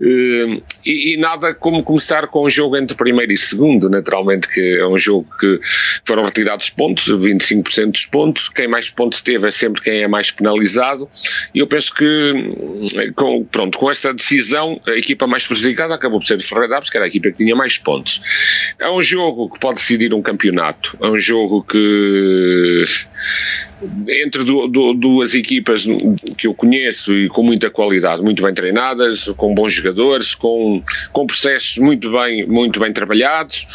Uh, 0.00 0.62
e, 0.82 1.12
e, 1.12 1.16
nada 1.18 1.52
como 1.52 1.82
começar 1.82 2.26
com 2.28 2.46
um 2.46 2.50
jogo 2.50 2.74
entre 2.74 2.96
primeiro 2.96 3.32
e 3.32 3.36
segundo, 3.36 3.90
naturalmente, 3.90 4.48
que 4.48 4.78
é 4.78 4.86
um 4.86 4.98
jogo 4.98 5.28
que 5.38 5.60
foram 6.06 6.24
retirados 6.24 6.70
pontos, 6.70 7.06
25% 7.06 7.90
dos 7.90 8.06
pontos. 8.06 8.48
Quem 8.48 8.66
mais 8.66 8.88
pontos 8.88 9.20
teve 9.20 9.46
é 9.46 9.50
sempre 9.50 9.82
quem 9.82 10.00
é 10.00 10.08
mais 10.08 10.30
penalizado 10.30 11.01
e 11.54 11.58
eu 11.58 11.66
penso 11.66 11.94
que, 11.94 12.32
com, 13.14 13.44
pronto, 13.44 13.78
com 13.78 13.90
esta 13.90 14.12
decisão, 14.12 14.80
a 14.86 14.92
equipa 14.92 15.26
mais 15.26 15.46
prejudicada 15.46 15.94
acabou 15.94 16.18
por 16.18 16.26
ser 16.26 16.38
o 16.38 16.42
Ferreira 16.42 16.68
Daves, 16.68 16.90
que 16.90 16.96
era 16.96 17.06
a 17.06 17.08
equipa 17.08 17.30
que 17.30 17.38
tinha 17.38 17.54
mais 17.54 17.78
pontos. 17.78 18.20
É 18.78 18.90
um 18.90 19.02
jogo 19.02 19.50
que 19.50 19.58
pode 19.58 19.76
decidir 19.76 20.12
um 20.14 20.22
campeonato, 20.22 20.96
é 21.00 21.08
um 21.08 21.18
jogo 21.18 21.62
que 21.62 22.84
entre 24.08 24.44
du, 24.44 24.68
du, 24.68 24.94
duas 24.94 25.34
equipas 25.34 25.84
que 26.36 26.46
eu 26.46 26.54
conheço 26.54 27.12
e 27.14 27.28
com 27.28 27.42
muita 27.42 27.70
qualidade, 27.70 28.22
muito 28.22 28.42
bem 28.42 28.54
treinadas, 28.54 29.28
com 29.36 29.54
bons 29.54 29.72
jogadores, 29.72 30.34
com, 30.34 30.82
com 31.12 31.26
processos 31.26 31.78
muito 31.78 32.10
bem, 32.10 32.46
muito 32.46 32.80
bem 32.80 32.92
trabalhados, 32.92 33.66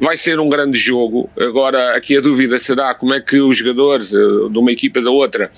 vai 0.00 0.16
ser 0.16 0.38
um 0.38 0.48
grande 0.48 0.78
jogo. 0.78 1.28
Agora, 1.38 1.96
aqui 1.96 2.16
a 2.16 2.20
dúvida 2.20 2.58
será 2.58 2.94
como 2.94 3.14
é 3.14 3.20
que 3.20 3.38
os 3.38 3.56
jogadores 3.56 4.12
eh, 4.12 4.18
de 4.50 4.58
uma 4.58 4.72
equipa 4.72 5.00
da 5.00 5.10
outra, 5.10 5.50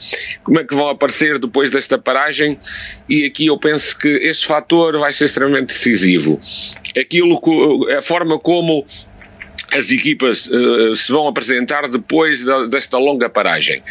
como 0.45 0.61
é 0.61 0.65
que 0.65 0.75
vão 0.75 0.89
aparecer 0.89 1.39
depois 1.39 1.71
desta 1.71 1.99
paragem, 1.99 2.59
e 3.09 3.25
aqui 3.25 3.47
eu 3.47 3.59
penso 3.59 3.99
que 3.99 4.09
este 4.09 4.47
fator 4.47 4.99
vai 4.99 5.13
ser 5.13 5.25
extremamente 5.25 5.69
decisivo. 5.69 6.41
Aquilo, 6.97 7.39
a 7.91 8.03
forma 8.03 8.39
como 8.39 8.87
as 9.77 9.91
equipas 9.91 10.47
uh, 10.47 10.95
se 10.95 11.13
vão 11.13 11.29
apresentar 11.29 11.89
depois 11.89 12.43
da, 12.45 12.67
desta 12.67 12.99
longa 12.99 13.29
paragem. 13.29 13.83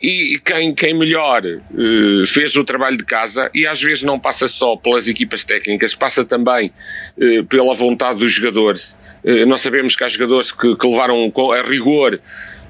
E 0.00 0.40
quem, 0.44 0.74
quem 0.74 0.94
melhor 0.94 1.42
uh, 1.44 2.26
fez 2.26 2.56
o 2.56 2.64
trabalho 2.64 2.96
de 2.96 3.04
casa, 3.04 3.50
e 3.54 3.66
às 3.66 3.80
vezes 3.80 4.02
não 4.02 4.18
passa 4.18 4.48
só 4.48 4.76
pelas 4.76 5.08
equipas 5.08 5.44
técnicas, 5.44 5.94
passa 5.94 6.24
também 6.24 6.72
uh, 7.16 7.44
pela 7.44 7.74
vontade 7.74 8.20
dos 8.20 8.32
jogadores. 8.32 8.96
nós 9.46 9.60
sabemos 9.60 9.96
que 9.96 10.04
há 10.04 10.08
jogadores 10.08 10.52
que, 10.52 10.76
que 10.76 10.86
levaram 10.86 11.32
a 11.52 11.62
rigor 11.62 12.20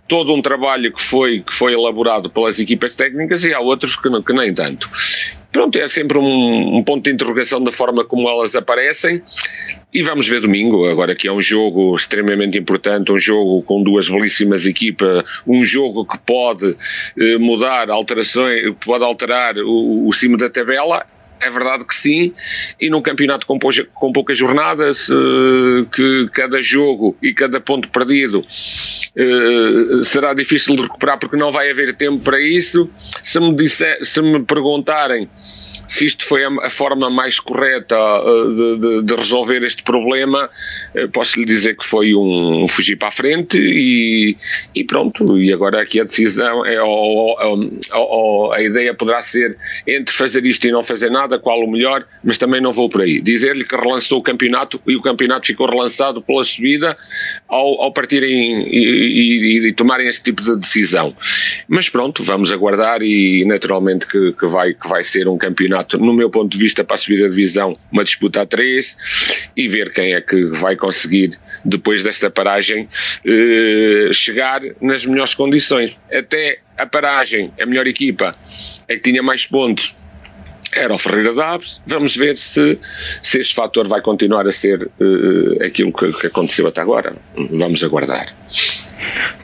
todo 0.09 0.35
um 0.35 0.43
trabalho 0.43 0.93
que 0.93 1.01
foi, 1.01 1.41
que 1.41 1.53
foi 1.55 1.73
elaborado 1.73 2.29
pelas 2.29 2.59
equipas 2.59 2.95
técnicas 2.95 3.45
e 3.45 3.55
há 3.55 3.61
outros 3.61 3.97
que, 3.97 4.09
que 4.23 4.33
nem 4.33 4.53
tanto. 4.53 4.89
Pronto, 5.53 5.79
é 5.79 5.87
sempre 5.87 6.17
um, 6.17 6.79
um, 6.79 6.83
ponto 6.83 7.05
de 7.05 7.13
interrogação 7.15 7.63
da 7.63 7.71
forma 7.71 8.03
como 8.05 8.27
elas 8.27 8.57
aparecem. 8.57 9.23
E 9.93 10.03
vamos 10.03 10.27
ver 10.27 10.41
domingo, 10.41 10.89
agora 10.89 11.15
que 11.15 11.29
é 11.29 11.33
um 11.33 11.43
jogo 11.43 11.95
extremamente 11.95 12.59
importante, 12.59 13.13
um 13.13 13.21
jogo 13.21 13.63
com 13.63 13.83
duas 13.83 14.09
belíssimas 14.09 14.65
equipas, 14.65 15.23
um 15.47 15.63
jogo 15.63 16.07
que 16.07 16.19
pode 16.19 16.75
eh, 17.19 17.37
mudar 17.37 17.91
alterações, 17.91 18.75
pode 18.83 19.05
alterar 19.05 19.59
o, 19.59 20.09
o 20.09 20.13
cimo 20.15 20.39
da 20.39 20.49
tabela, 20.49 21.05
é 21.45 21.51
verdade 21.51 21.85
que 21.85 21.95
sim, 21.95 22.33
e 22.81 22.89
num 22.91 23.03
campeonato 23.03 23.47
com, 23.47 23.59
com 23.95 24.13
poucas 24.13 24.39
jornadas, 24.39 25.09
uh, 25.09 25.87
que 25.95 26.29
cada 26.33 26.63
jogo 26.63 27.17
e 27.23 27.33
cada 27.33 27.61
ponto 27.61 27.89
perdido 27.89 28.41
uh, 28.41 30.05
será 30.05 30.35
difícil 30.35 30.77
de 30.77 30.83
recuperar 30.83 31.19
porque 31.19 31.37
não 31.37 31.53
vai 31.53 31.71
haver 31.71 31.95
tempo 31.95 32.23
para 32.23 32.41
isso. 32.41 32.89
Se 33.23 33.41
me, 33.41 33.55
disser, 33.55 34.05
se 34.05 34.23
me 34.23 34.43
perguntarem 34.43 35.29
se 35.89 36.07
isto 36.07 36.25
foi 36.25 36.45
a, 36.45 36.71
forma 36.71 37.11
mais 37.11 37.39
correta 37.39 37.97
uh, 37.97 38.49
de, 38.55 38.79
de, 38.79 39.03
de, 39.03 39.15
resolver 39.15 39.63
este 39.63 39.83
problema, 39.83 40.49
uh, 40.95 41.09
posso 41.09 41.39
lhe 41.39 41.47
dizer 41.47 41.77
que 41.77 41.85
foi 41.85 42.15
um, 42.15 42.63
um 42.63 42.69
fugir 42.69 42.97
para 42.97 43.09
a 43.09 43.11
frente 43.11 43.59
e, 43.59 44.37
e, 44.75 44.85
pronto. 44.85 45.39
E 45.39 45.53
agora 45.53 45.81
aqui 45.81 46.01
a 46.01 46.05
decisão 46.05 46.65
é 46.65 46.81
ou, 46.83 47.37
ou, 47.41 47.71
ou, 47.95 48.53
a 48.53 48.63
ideia 48.63 48.95
poderá 48.95 49.21
ser 49.21 49.57
entre 49.87 50.15
fazer 50.15 50.45
isto 50.47 50.67
e 50.67 50.73
não 50.73 50.83
fazer 50.83 51.11
nada, 51.11 51.39
qual 51.39 51.61
o 51.61 51.71
melhor, 51.71 52.05
mas 52.23 52.39
também 52.39 52.61
não 52.61 52.73
vou 52.73 52.89
por 52.89 53.03
aí. 53.03 53.21
Dizer-lhe 53.21 53.65
que 53.65 53.77
relançou 53.77 54.19
o 54.19 54.23
campeonato 54.23 54.81
e 54.87 54.97
o 54.97 55.03
campeonato 55.03 55.47
ficou 55.47 55.69
relançado 55.69 56.23
pela 56.23 56.45
subida 56.45 56.97
ao, 57.49 57.83
ao 57.83 57.93
partirem 57.93 58.67
e, 58.69 58.79
e, 58.79 59.69
e, 59.69 59.73
tomarem 59.73 60.09
este 60.09 60.23
tipo 60.23 60.43
de 60.43 60.57
decisão. 60.59 61.15
Mas 61.69 61.89
pronto, 61.89 62.23
vamos 62.23 62.53
aguardar 62.53 63.03
e 63.03 63.45
naturalmente 63.45 64.07
que, 64.07 64.33
que, 64.33 64.47
vai, 64.47 64.75
que 64.75 64.89
vai 64.89 65.03
ser 65.03 65.29
um 65.29 65.37
campeonato 65.37 65.62
campeonato, 65.63 65.99
no 65.99 66.13
meu 66.13 66.29
ponto 66.29 66.51
de 66.51 66.59
vista, 66.59 66.83
para 66.83 66.97
a 66.97 66.99
subida 66.99 67.29
de 67.29 67.31
divisão, 67.35 67.77
uma 67.91 68.03
disputa 68.03 68.43
a 68.43 68.47
três 68.47 68.97
e 69.57 69.69
ver 69.69 69.93
quem 69.93 70.15
é 70.15 70.21
que 70.21 70.47
vai 70.47 70.77
conseguir, 70.77 71.39
depois 71.65 72.03
desta 72.03 72.31
paragem, 72.31 72.89
eh, 73.25 74.11
chegar 74.13 74.61
nas 74.81 75.07
melhores 75.07 75.35
condições. 75.35 75.99
Até 76.13 76.59
a 76.77 76.87
paragem, 76.87 77.53
a 77.61 77.67
melhor 77.67 77.87
equipa 77.87 78.37
é 78.89 78.95
que 78.95 79.01
tinha 79.01 79.23
mais 79.23 79.47
pontos 79.47 79.95
era 80.75 80.95
o 80.95 80.97
Ferreira 80.97 81.35
Daves. 81.35 81.83
Vamos 81.87 82.17
ver 82.17 82.37
se, 82.39 82.79
se 83.23 83.39
este 83.41 83.55
fator 83.55 83.87
vai 83.87 84.01
continuar 84.01 84.47
a 84.47 84.53
ser 84.53 84.83
uh, 84.83 85.63
aquilo 85.63 85.93
que, 85.93 86.11
que, 86.13 86.29
aconteceu 86.29 86.67
até 86.67 86.81
agora. 86.81 87.15
Vamos 87.37 87.85
aguardar. 87.85 88.27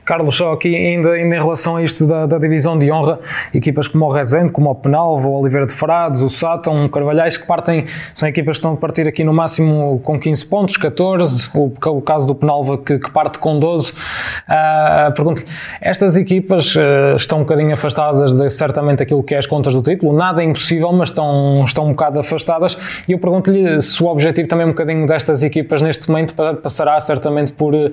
Carlos, 0.08 0.36
só 0.36 0.52
aqui 0.54 0.74
ainda, 0.74 1.10
ainda 1.10 1.36
em 1.36 1.38
relação 1.38 1.76
a 1.76 1.82
isto 1.82 2.06
da, 2.06 2.24
da, 2.24 2.38
divisão 2.38 2.78
de 2.78 2.90
honra, 2.90 3.20
equipas 3.52 3.86
como 3.86 4.06
o 4.06 4.08
Rezende, 4.10 4.50
como 4.50 4.70
o 4.70 4.74
Penalvo, 4.74 5.28
o 5.28 5.38
Oliveira 5.38 5.66
de 5.66 5.74
Frades, 5.74 6.22
o 6.22 6.30
Sátão, 6.30 6.86
o 6.86 6.88
Carvalhais, 6.88 7.36
que 7.36 7.46
partem, 7.46 7.84
são 8.14 8.26
equipas 8.26 8.56
que 8.56 8.60
estão 8.60 8.72
a 8.72 8.76
partir 8.78 9.06
aqui 9.06 9.22
no 9.22 9.34
máximo 9.34 10.00
com 10.02 10.18
15 10.18 10.46
pontos, 10.46 10.78
14, 10.78 11.50
o, 11.54 11.70
o 11.88 12.00
caso 12.00 12.26
do 12.26 12.34
Penalva 12.34 12.78
que, 12.78 12.98
que 12.98 13.10
parte 13.10 13.38
com 13.38 13.58
12. 13.58 13.92
Uh, 13.92 15.12
pergunto 15.14 15.44
estas 15.78 16.16
equipas 16.16 16.74
uh, 16.74 17.14
estão 17.14 17.40
um 17.40 17.42
bocadinho 17.42 17.74
afastadas 17.74 18.34
de 18.34 18.48
certamente 18.48 19.02
aquilo 19.02 19.22
que 19.22 19.34
é 19.34 19.38
as 19.38 19.44
contas 19.44 19.74
do 19.74 19.82
título, 19.82 20.16
nada 20.16 20.42
é 20.42 20.46
impossível, 20.46 20.90
mas 20.90 21.10
estão, 21.10 21.62
estão 21.66 21.84
um 21.84 21.90
bocado 21.90 22.18
afastadas, 22.18 22.78
e 23.06 23.12
eu 23.12 23.18
pergunto-lhe 23.18 23.82
se 23.82 24.02
o 24.02 24.06
objetivo 24.06 24.48
também 24.48 24.64
um 24.64 24.70
bocadinho 24.70 25.04
destas 25.04 25.42
equipas 25.42 25.82
neste 25.82 26.08
momento 26.08 26.32
passará 26.62 26.98
certamente 26.98 27.52
por 27.52 27.74
uh, 27.74 27.90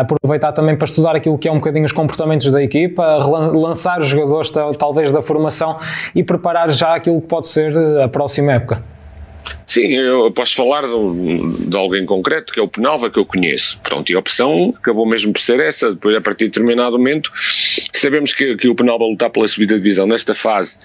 aproveitar 0.00 0.52
também 0.52 0.74
para 0.74 0.86
estudar 0.86 1.17
aquilo 1.18 1.36
que 1.36 1.48
é 1.48 1.52
um 1.52 1.56
bocadinho 1.56 1.84
os 1.84 1.92
comportamentos 1.92 2.50
da 2.50 2.62
equipa, 2.62 3.16
lançar 3.52 4.00
os 4.00 4.08
jogadores 4.08 4.50
talvez 4.78 5.12
da 5.12 5.22
formação 5.22 5.76
e 6.14 6.22
preparar 6.22 6.70
já 6.70 6.94
aquilo 6.94 7.20
que 7.20 7.28
pode 7.28 7.48
ser 7.48 7.74
eh, 7.76 8.02
a 8.02 8.08
próxima 8.08 8.52
época. 8.52 8.82
Sim, 9.66 9.94
eu 9.94 10.30
posso 10.30 10.56
falar 10.56 10.82
de, 10.82 11.68
de 11.68 11.76
alguém 11.76 12.06
concreto, 12.06 12.52
que 12.52 12.58
é 12.58 12.62
o 12.62 12.68
Penalva, 12.68 13.10
que 13.10 13.18
eu 13.18 13.24
conheço. 13.26 13.78
Pronto, 13.80 14.10
e 14.10 14.14
a 14.14 14.18
opção 14.18 14.74
acabou 14.76 15.06
mesmo 15.06 15.32
por 15.32 15.40
ser 15.40 15.60
essa. 15.60 15.92
Depois, 15.92 16.16
a 16.16 16.20
partir 16.22 16.44
de 16.44 16.50
determinado 16.52 16.98
momento, 16.98 17.30
sabemos 17.92 18.32
que, 18.32 18.56
que 18.56 18.68
o 18.68 18.74
Penalva 18.74 19.04
lutar 19.04 19.28
pela 19.28 19.46
subida 19.46 19.74
de 19.74 19.82
divisão 19.82 20.06
nesta 20.06 20.34
fase, 20.34 20.78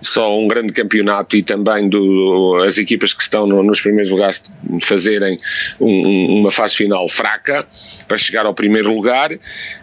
só 0.00 0.38
um 0.38 0.48
grande 0.48 0.72
campeonato 0.72 1.36
e 1.36 1.42
também 1.42 1.88
do, 1.88 2.62
as 2.66 2.78
equipas 2.78 3.12
que 3.12 3.22
estão 3.22 3.46
no, 3.46 3.62
nos 3.62 3.80
primeiros 3.80 4.10
lugares 4.10 4.42
fazerem 4.82 5.38
um, 5.78 6.40
uma 6.40 6.50
fase 6.50 6.76
final 6.76 7.08
fraca 7.08 7.66
para 8.08 8.16
chegar 8.16 8.46
ao 8.46 8.54
primeiro 8.54 8.94
lugar. 8.94 9.32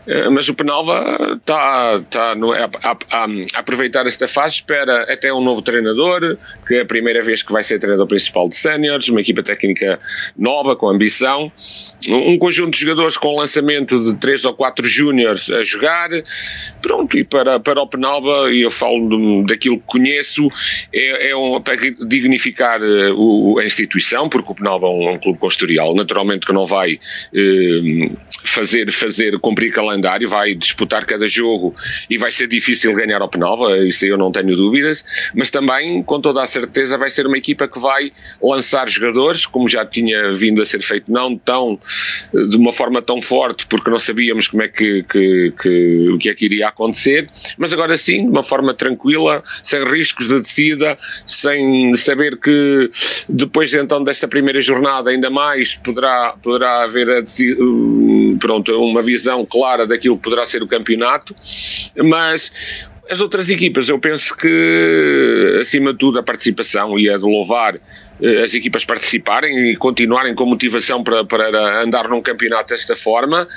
Eh, 0.07 0.29
mas 0.29 0.47
o 0.47 0.55
Penalva 0.55 1.37
está, 1.37 2.01
está 2.01 2.35
no, 2.35 2.53
a, 2.53 2.69
a, 2.81 2.97
a, 3.11 3.27
aproveitar 3.55 4.07
esta 4.07 4.27
fase, 4.27 4.55
espera 4.55 5.03
até 5.11 5.33
um 5.33 5.41
novo 5.41 5.61
treinador, 5.61 6.37
que 6.65 6.75
é 6.75 6.81
a 6.81 6.85
primeira 6.85 7.21
vez 7.21 7.43
que 7.43 7.51
vai 7.51 7.61
ser 7.61 7.77
treinador 7.77 8.07
principal 8.07 8.26
de 8.49 8.55
séniores, 8.55 9.09
uma 9.09 9.21
equipa 9.21 9.43
técnica 9.43 9.99
nova, 10.37 10.75
com 10.75 10.89
ambição, 10.89 11.51
um 12.09 12.37
conjunto 12.37 12.71
de 12.71 12.79
jogadores 12.79 13.17
com 13.17 13.35
lançamento 13.35 14.01
de 14.03 14.17
três 14.19 14.45
ou 14.45 14.53
quatro 14.53 14.85
júniores 14.85 15.49
a 15.49 15.63
jogar, 15.63 16.09
pronto, 16.81 17.17
e 17.17 17.23
para, 17.23 17.59
para 17.59 17.81
o 17.81 17.87
Penalva, 17.87 18.51
e 18.51 18.61
eu 18.61 18.71
falo 18.71 19.09
de, 19.09 19.47
daquilo 19.47 19.77
que 19.79 19.85
conheço, 19.85 20.49
é, 20.93 21.31
é 21.31 21.35
um, 21.35 21.61
para 21.61 21.75
dignificar 21.75 22.81
uh, 22.81 23.13
o, 23.15 23.59
a 23.59 23.65
instituição, 23.65 24.29
porque 24.29 24.51
o 24.51 24.55
Penalva 24.55 24.87
é 24.87 24.89
um, 24.89 25.13
um 25.13 25.19
clube 25.19 25.39
constorial, 25.39 25.95
naturalmente 25.95 26.45
que 26.45 26.53
não 26.53 26.65
vai 26.65 26.93
uh, 26.93 28.17
fazer, 28.57 28.91
fazer 28.91 29.37
cumprir 29.39 29.71
calendário, 29.71 30.27
vai 30.27 30.55
disputar 30.55 31.05
cada 31.05 31.27
jogo 31.27 31.75
e 32.09 32.17
vai 32.17 32.31
ser 32.31 32.47
difícil 32.47 32.91
ganhar 32.93 33.21
ao 33.21 33.29
Penalva, 33.29 33.77
isso 33.85 34.03
eu 34.05 34.17
não 34.17 34.31
tenho 34.31 34.55
dúvidas, 34.55 35.05
mas 35.35 35.51
também, 35.51 36.01
com 36.01 36.19
toda 36.19 36.41
a 36.41 36.47
certeza, 36.47 36.97
vai 36.97 37.11
ser 37.11 37.27
uma 37.27 37.37
equipa 37.37 37.67
que 37.67 37.77
vai 37.77 38.11
lançar 38.41 38.89
jogadores, 38.89 39.45
como 39.45 39.67
já 39.67 39.85
tinha 39.85 40.33
vindo 40.33 40.59
a 40.59 40.65
ser 40.65 40.81
feito, 40.81 41.11
não 41.11 41.37
tão 41.37 41.79
de 42.33 42.57
uma 42.57 42.73
forma 42.73 42.99
tão 42.99 43.21
forte, 43.21 43.67
porque 43.67 43.91
não 43.91 43.99
sabíamos 43.99 44.47
como 44.47 44.63
é 44.63 44.67
que, 44.67 45.03
que, 45.03 45.53
que 45.61 46.09
o 46.09 46.17
que 46.17 46.29
é 46.29 46.33
que 46.33 46.45
iria 46.45 46.69
acontecer, 46.69 47.29
mas 47.57 47.71
agora 47.73 47.95
sim, 47.95 48.23
de 48.23 48.29
uma 48.29 48.43
forma 48.43 48.73
tranquila, 48.73 49.43
sem 49.61 49.83
riscos 49.83 50.29
de 50.29 50.41
descida, 50.41 50.97
sem 51.27 51.95
saber 51.95 52.37
que 52.37 52.89
depois 53.29 53.71
então 53.75 54.03
desta 54.03 54.27
primeira 54.27 54.59
jornada 54.61 55.11
ainda 55.11 55.29
mais 55.29 55.75
poderá, 55.75 56.35
poderá 56.41 56.83
haver 56.83 57.09
a, 57.09 57.21
pronto, 58.47 58.81
uma 58.81 59.01
visão 59.01 59.45
clara 59.45 59.85
daquilo 59.85 60.15
que 60.15 60.23
poderá 60.23 60.45
ser 60.45 60.63
o 60.63 60.67
campeonato, 60.67 61.35
mas 62.01 62.53
as 63.09 63.21
outras 63.21 63.49
equipas, 63.49 63.89
eu 63.89 63.99
penso 63.99 64.35
que, 64.35 65.59
acima 65.61 65.91
de 65.91 65.99
tudo, 65.99 66.19
a 66.19 66.23
participação 66.23 66.97
e 66.99 67.09
a 67.09 67.17
de 67.17 67.23
louvar 67.23 67.79
eh, 68.21 68.43
as 68.43 68.55
equipas 68.55 68.83
participarem 68.83 69.71
e 69.71 69.75
continuarem 69.75 70.33
com 70.33 70.45
motivação 70.45 71.03
para, 71.03 71.23
para 71.23 71.83
andar 71.83 72.09
num 72.09 72.21
campeonato 72.21 72.73
desta 72.73 72.95
forma, 72.95 73.47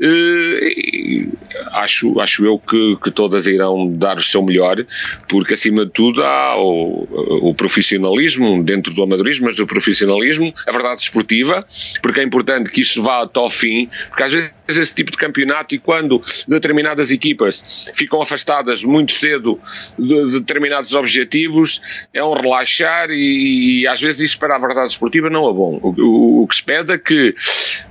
eh, 0.00 1.26
acho, 1.72 2.20
acho 2.20 2.44
eu 2.44 2.58
que, 2.58 2.96
que 3.02 3.10
todas 3.10 3.46
irão 3.46 3.90
dar 3.90 4.16
o 4.16 4.22
seu 4.22 4.42
melhor, 4.42 4.84
porque 5.28 5.54
acima 5.54 5.84
de 5.84 5.90
tudo 5.90 6.22
há 6.22 6.56
o, 6.60 7.48
o 7.48 7.54
profissionalismo, 7.54 8.62
dentro 8.62 8.92
do 8.94 9.02
amadorismo, 9.02 9.46
mas 9.46 9.56
do 9.56 9.66
profissionalismo, 9.66 10.52
a 10.66 10.72
verdade 10.72 11.02
esportiva, 11.02 11.66
porque 12.02 12.20
é 12.20 12.22
importante 12.22 12.70
que 12.70 12.80
isso 12.80 13.02
vá 13.02 13.22
até 13.22 13.40
ao 13.40 13.50
fim, 13.50 13.88
porque 14.08 14.22
às 14.22 14.32
vezes 14.32 14.52
esse 14.68 14.94
tipo 14.94 15.10
de 15.10 15.16
campeonato 15.16 15.74
e 15.74 15.78
quando 15.78 16.20
determinadas 16.48 17.10
equipas 17.10 17.90
ficam 17.94 18.22
afastadas 18.22 18.84
muito 18.94 19.12
cedo 19.12 19.60
de, 19.98 20.38
determinados 20.38 20.94
objetivos, 20.94 21.80
é 22.12 22.22
um 22.22 22.32
relaxar 22.32 23.10
e, 23.10 23.80
e 23.80 23.88
às 23.88 24.00
vezes 24.00 24.20
isso 24.20 24.38
para 24.38 24.54
a 24.54 24.58
verdade 24.58 24.90
esportiva 24.90 25.28
não 25.28 25.50
é 25.50 25.52
bom. 25.52 25.80
O, 25.82 25.88
o, 25.88 26.42
o, 26.42 26.46
que 26.46 26.54
se 26.54 26.62
pede 26.62 26.92
é 26.92 26.98
que 26.98 27.34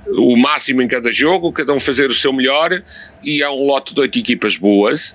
o 0.06 0.36
máximo 0.36 0.80
em 0.80 0.88
cada 0.88 1.12
jogo, 1.12 1.52
cada 1.52 1.74
um 1.74 1.80
fazer 1.80 2.08
o 2.08 2.14
seu 2.14 2.32
melhor 2.32 2.82
e 3.22 3.42
há 3.42 3.50
um 3.50 3.66
lote 3.66 3.94
de 3.94 4.00
oito 4.00 4.18
equipas 4.18 4.56
boas 4.56 5.14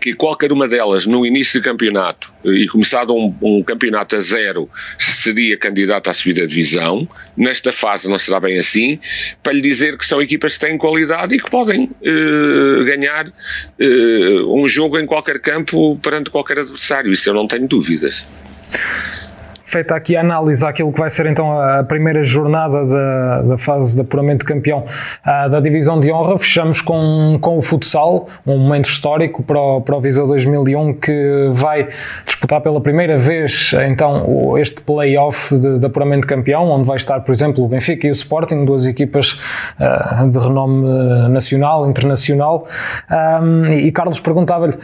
que 0.00 0.14
qualquer 0.14 0.52
uma 0.52 0.68
delas 0.68 1.06
no 1.06 1.24
início 1.24 1.60
do 1.60 1.64
campeonato 1.64 2.32
e 2.44 2.66
começado 2.68 3.14
um, 3.14 3.34
um, 3.40 3.62
campeonato 3.62 4.16
a 4.16 4.20
zero 4.20 4.68
seria 4.98 5.56
candidato 5.56 6.10
à 6.10 6.12
subida 6.12 6.42
de 6.42 6.48
divisão. 6.48 7.08
Nesta 7.36 7.72
fase 7.72 8.08
não 8.08 8.18
será 8.18 8.40
bem 8.40 8.58
assim, 8.58 8.98
para 9.42 9.52
lhe 9.52 9.60
dizer 9.60 9.96
que 9.96 10.06
são 10.06 10.20
equipas 10.20 10.58
que 10.58 10.66
têm 10.66 10.78
qualidade 10.78 11.34
e 11.34 11.38
que 11.38 11.50
podem 11.50 11.84
uh, 11.84 12.84
ganhar 12.84 13.26
uh, 13.28 14.60
um 14.60 14.66
jogo 14.68 14.98
em 14.98 15.06
qualquer 15.06 15.38
campo 15.40 15.96
perante 16.02 16.30
qualquer 16.30 16.58
adversário. 16.58 17.12
Isso 17.12 17.28
eu 17.30 17.34
não 17.34 17.46
tenho 17.46 17.66
dúvidas 17.66 18.26
feita 19.74 19.96
aqui 19.96 20.16
a 20.16 20.20
análise 20.20 20.64
àquilo 20.64 20.92
que 20.92 21.00
vai 21.00 21.10
ser 21.10 21.26
então 21.26 21.58
a 21.58 21.82
primeira 21.82 22.22
jornada 22.22 22.86
da, 22.86 23.42
da 23.42 23.58
fase 23.58 23.96
de 23.96 24.02
apuramento 24.02 24.38
de 24.38 24.44
campeão 24.44 24.84
uh, 25.26 25.50
da 25.50 25.58
Divisão 25.58 25.98
de 25.98 26.12
Honra, 26.12 26.38
fechamos 26.38 26.80
com, 26.80 27.36
com 27.40 27.58
o 27.58 27.62
futsal, 27.62 28.28
um 28.46 28.56
momento 28.56 28.84
histórico 28.84 29.42
para 29.42 29.58
o, 29.58 29.80
para 29.80 29.96
o 29.96 30.00
Viseu 30.00 30.28
2001 30.28 30.94
que 30.94 31.50
vai 31.52 31.88
disputar 32.24 32.60
pela 32.60 32.80
primeira 32.80 33.18
vez 33.18 33.74
então 33.88 34.56
este 34.56 34.80
play-off 34.80 35.58
de, 35.58 35.80
de, 35.80 35.86
apuramento 35.86 36.20
de 36.20 36.28
campeão, 36.28 36.70
onde 36.70 36.86
vai 36.86 36.96
estar, 36.96 37.18
por 37.22 37.32
exemplo, 37.32 37.64
o 37.64 37.66
Benfica 37.66 38.06
e 38.06 38.10
o 38.10 38.12
Sporting, 38.12 38.64
duas 38.64 38.86
equipas 38.86 39.40
uh, 39.80 40.28
de 40.28 40.38
renome 40.38 40.86
nacional, 41.30 41.90
internacional. 41.90 42.68
E 43.76 43.90
Carlos 43.90 44.20
perguntava-lhe 44.20 44.74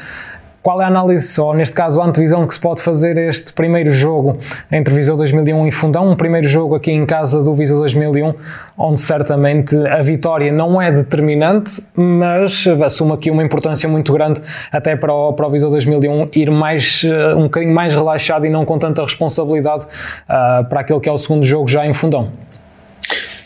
qual 0.63 0.81
é 0.81 0.85
a 0.85 0.89
análise, 0.89 1.41
ou 1.41 1.55
neste 1.55 1.75
caso 1.75 2.01
a 2.01 2.05
antevisão 2.05 2.47
que 2.47 2.53
se 2.53 2.61
pode 2.61 2.83
fazer 2.83 3.17
este 3.17 3.53
primeiro 3.53 3.91
jogo 3.91 4.39
entre 4.71 4.95
Viseu 4.95 5.17
2001 5.17 5.67
e 5.67 5.73
Fundão, 5.73 6.11
um 6.11 6.17
primeiro 6.17 6.47
jogo 6.47 6.75
aqui 6.75 6.93
em 6.93 7.07
casa 7.07 7.43
do 7.43 7.55
Viseu 7.55 7.79
2001, 7.79 8.35
onde 8.77 9.01
certamente 9.01 9.75
a 9.87 10.03
vitória 10.03 10.53
não 10.53 10.81
é 10.81 10.93
determinante, 10.93 11.83
mas 11.95 12.67
assume 12.85 13.13
aqui 13.13 13.31
uma 13.31 13.43
importância 13.43 13.89
muito 13.89 14.13
grande 14.13 14.43
até 14.71 14.95
para 14.97 15.13
o, 15.13 15.33
para 15.33 15.47
o 15.47 15.51
Viseu 15.51 15.71
2001 15.71 16.29
ir 16.35 16.51
mais, 16.51 17.03
eh, 17.05 17.35
um 17.35 17.45
bocadinho 17.45 17.75
mais 17.75 17.95
relaxado 17.95 18.45
e 18.45 18.51
não 18.51 18.65
com 18.65 18.79
tanta 18.79 19.03
responsabilidade 19.03 19.85
uh, 19.85 20.65
para 20.69 20.81
aquele 20.81 21.01
que 21.01 21.09
é 21.09 21.13
o 21.13 21.19
segundo 21.19 21.45
jogo 21.45 21.69
já 21.69 21.87
em 21.87 21.93
Fundão. 21.93 22.29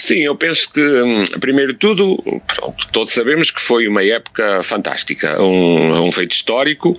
Sim, 0.04 0.18
eu 0.18 0.36
penso 0.36 0.70
que, 0.70 0.82
hum, 0.82 1.24
primeiro 1.40 1.72
de 1.72 1.78
tudo, 1.78 2.22
pronto, 2.46 2.88
todos 2.92 3.14
sabemos 3.14 3.50
que 3.50 3.58
foi 3.58 3.88
uma 3.88 4.04
época 4.04 4.62
fantástica, 4.62 5.42
um, 5.42 6.08
um 6.08 6.12
feito 6.12 6.32
histórico, 6.32 6.94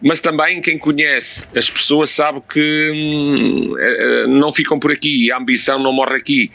mas 0.00 0.20
também 0.20 0.62
quem 0.62 0.78
conhece 0.78 1.46
as 1.54 1.68
pessoas 1.68 2.08
sabe 2.08 2.40
que 2.50 2.90
hum, 2.94 3.76
eh, 3.78 3.96
eh, 3.98 4.26
não 4.26 4.54
ficam 4.54 4.78
por 4.78 4.90
aqui, 4.90 5.30
a 5.30 5.36
ambição 5.36 5.78
não 5.78 5.92
morre 5.92 6.16
aqui. 6.16 6.50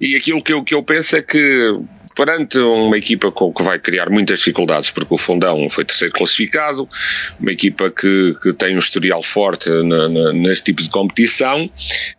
E 0.00 0.14
aquilo 0.14 0.40
que 0.40 0.52
eu, 0.52 0.62
que 0.62 0.72
eu 0.72 0.84
penso 0.84 1.16
é 1.16 1.22
que 1.22 1.74
perante 2.20 2.58
uma 2.58 2.98
equipa 2.98 3.32
com, 3.32 3.50
que 3.50 3.62
vai 3.62 3.78
criar 3.78 4.10
muitas 4.10 4.40
dificuldades, 4.40 4.90
porque 4.90 5.14
o 5.14 5.16
Fundão 5.16 5.70
foi 5.70 5.86
terceiro 5.86 6.12
classificado, 6.12 6.86
uma 7.40 7.50
equipa 7.50 7.90
que, 7.90 8.36
que 8.42 8.52
tem 8.52 8.76
um 8.76 8.78
historial 8.78 9.22
forte 9.22 9.70
na, 9.70 10.06
na, 10.06 10.32
nesse 10.34 10.64
tipo 10.64 10.82
de 10.82 10.90
competição, 10.90 11.70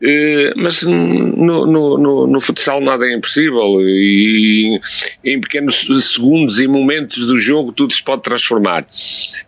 eh, 0.02 0.54
mas 0.56 0.82
no, 0.82 1.68
no, 1.68 1.98
no, 1.98 2.28
no, 2.28 2.42
futsal 2.42 2.82
nada 2.82 3.06
é 3.06 3.14
impossível 3.14 3.80
e 3.80 4.82
em 5.24 5.40
pequenos 5.40 5.88
segundos 6.12 6.60
e 6.60 6.68
momentos 6.68 7.28
do 7.28 7.38
jogo 7.38 7.72
tudo 7.72 7.94
se 7.94 8.02
pode 8.02 8.24
transformar. 8.24 8.88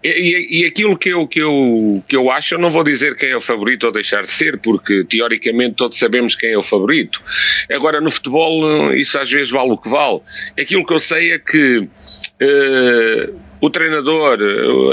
E, 0.03 0.07
e, 0.07 0.59
e 0.59 0.65
aquilo 0.65 0.95
que 0.95 1.09
eu, 1.09 1.25
que, 1.25 1.39
eu, 1.39 2.03
que 2.07 2.15
eu 2.15 2.29
acho, 2.29 2.53
eu 2.53 2.59
não 2.59 2.69
vou 2.69 2.83
dizer 2.83 3.15
quem 3.15 3.29
é 3.29 3.35
o 3.35 3.41
favorito 3.41 3.87
ou 3.87 3.91
deixar 3.91 4.21
de 4.21 4.29
ser, 4.31 4.59
porque 4.59 5.03
teoricamente 5.03 5.77
todos 5.77 5.97
sabemos 5.97 6.35
quem 6.35 6.51
é 6.51 6.57
o 6.59 6.61
favorito. 6.61 7.23
Agora 7.71 7.99
no 7.99 8.11
futebol 8.11 8.93
isso 8.93 9.17
às 9.17 9.31
vezes 9.31 9.49
vale 9.49 9.71
o 9.71 9.77
que 9.77 9.89
vale. 9.89 10.21
Aquilo 10.59 10.85
que 10.85 10.93
eu 10.93 10.99
sei 10.99 11.31
é 11.31 11.39
que 11.39 11.79
uh, 11.79 13.41
o 13.63 13.69
treinador, 13.69 14.39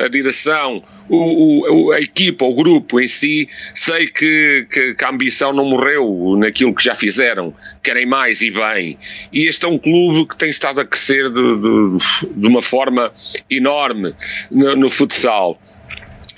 a 0.04 0.06
direção, 0.06 0.80
o, 1.08 1.88
o, 1.88 1.92
a 1.92 2.00
equipa, 2.00 2.44
o 2.44 2.54
grupo 2.54 3.00
em 3.00 3.08
si, 3.08 3.48
sei 3.74 4.06
que, 4.06 4.64
que, 4.70 4.94
que, 4.94 5.04
a 5.04 5.10
ambição 5.10 5.52
não 5.52 5.64
morreu 5.64 6.36
naquilo 6.38 6.72
que 6.72 6.84
já 6.84 6.94
fizeram, 6.94 7.52
querem 7.82 8.06
mais 8.06 8.42
e 8.42 8.50
bem. 8.52 8.96
E 9.32 9.46
este 9.46 9.64
é 9.64 9.68
um 9.68 9.76
clube 9.76 10.28
que 10.28 10.36
tem 10.36 10.48
estado 10.48 10.80
a 10.80 10.84
crescer 10.84 11.28
de, 11.30 11.56
de, 11.56 12.34
de 12.36 12.46
uma 12.46 12.62
forma 12.62 13.12
enorme 13.50 14.14
no, 14.52 14.76
no 14.76 14.88
futsal. 14.88 15.60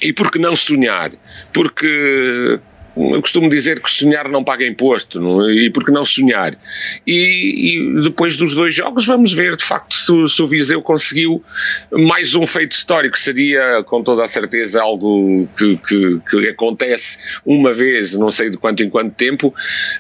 E 0.01 0.11
por 0.13 0.31
que 0.31 0.39
não 0.39 0.57
sonhar? 0.57 1.13
Porque 1.53 2.59
eu 2.97 3.21
costumo 3.21 3.49
dizer 3.49 3.81
que 3.81 3.91
sonhar 3.91 4.29
não 4.29 4.45
paga 4.45 4.67
imposto, 4.67 5.21
não? 5.21 5.49
É? 5.49 5.53
e 5.53 5.71
por 5.71 5.85
que 5.85 5.91
não 5.91 6.05
sonhar? 6.05 6.55
E, 7.07 7.79
e, 7.79 8.03
depois 8.03 8.37
dos 8.37 8.55
dois 8.55 8.75
jogos 8.75 9.07
vamos 9.07 9.33
ver 9.33 9.57
de 9.57 9.65
facto 9.65 9.95
se, 9.95 10.29
se, 10.29 10.43
o 10.43 10.47
Viseu 10.47 10.83
conseguiu 10.83 11.43
mais 11.91 12.35
um 12.35 12.47
feito 12.47 12.73
histórico, 12.73 13.19
seria 13.19 13.83
com 13.85 14.03
toda 14.03 14.23
a 14.23 14.29
certeza 14.29 14.83
algo 14.83 15.49
que, 15.57 15.77
que, 15.77 16.21
que 16.29 16.49
acontece 16.49 17.19
uma 17.45 17.73
vez, 17.73 18.15
não 18.15 18.31
sei 18.31 18.51
de 18.51 18.59
quanto 18.59 18.83
em 18.83 18.91
quanto 18.91 19.15
tempo, 19.15 19.55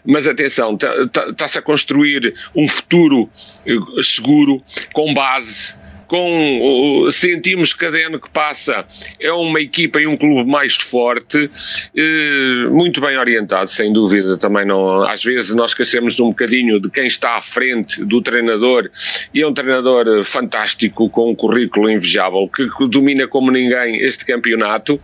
mas 0.04 0.26
atenção, 0.26 0.74
está-se 0.74 1.54
tá, 1.54 1.60
a 1.60 1.62
construir 1.62 2.34
um 2.54 2.68
futuro 2.68 3.28
eh, 3.66 4.02
seguro, 4.02 4.62
com 4.92 5.14
base 5.14 5.74
com 6.12 7.08
sentimos 7.10 7.72
que 7.72 7.86
cada 7.86 7.96
ano 8.06 8.20
que 8.20 8.28
passa 8.28 8.84
é 9.18 9.32
uma 9.32 9.58
equipa 9.62 9.98
e 9.98 10.06
um 10.06 10.14
clube 10.14 10.50
mais 10.50 10.74
forte, 10.74 11.50
eh, 11.96 12.68
muito 12.68 13.00
bem 13.00 13.16
orientado, 13.16 13.70
sem 13.70 13.90
dúvida. 13.90 14.36
Também 14.36 14.66
não, 14.66 15.08
às 15.08 15.24
vezes 15.24 15.54
nós 15.54 15.70
esquecemos 15.70 16.20
um 16.20 16.28
bocadinho 16.28 16.78
de 16.78 16.90
quem 16.90 17.06
está 17.06 17.38
à 17.38 17.40
frente 17.40 18.04
do 18.04 18.20
treinador 18.20 18.90
e 19.32 19.40
é 19.40 19.46
um 19.46 19.54
treinador 19.54 20.22
fantástico 20.22 21.08
com 21.08 21.30
um 21.30 21.34
currículo 21.34 21.88
invejável 21.88 22.46
que, 22.46 22.68
domina 22.88 23.26
como 23.26 23.50
ninguém 23.50 23.96
este 23.96 24.26
campeonato 24.26 25.00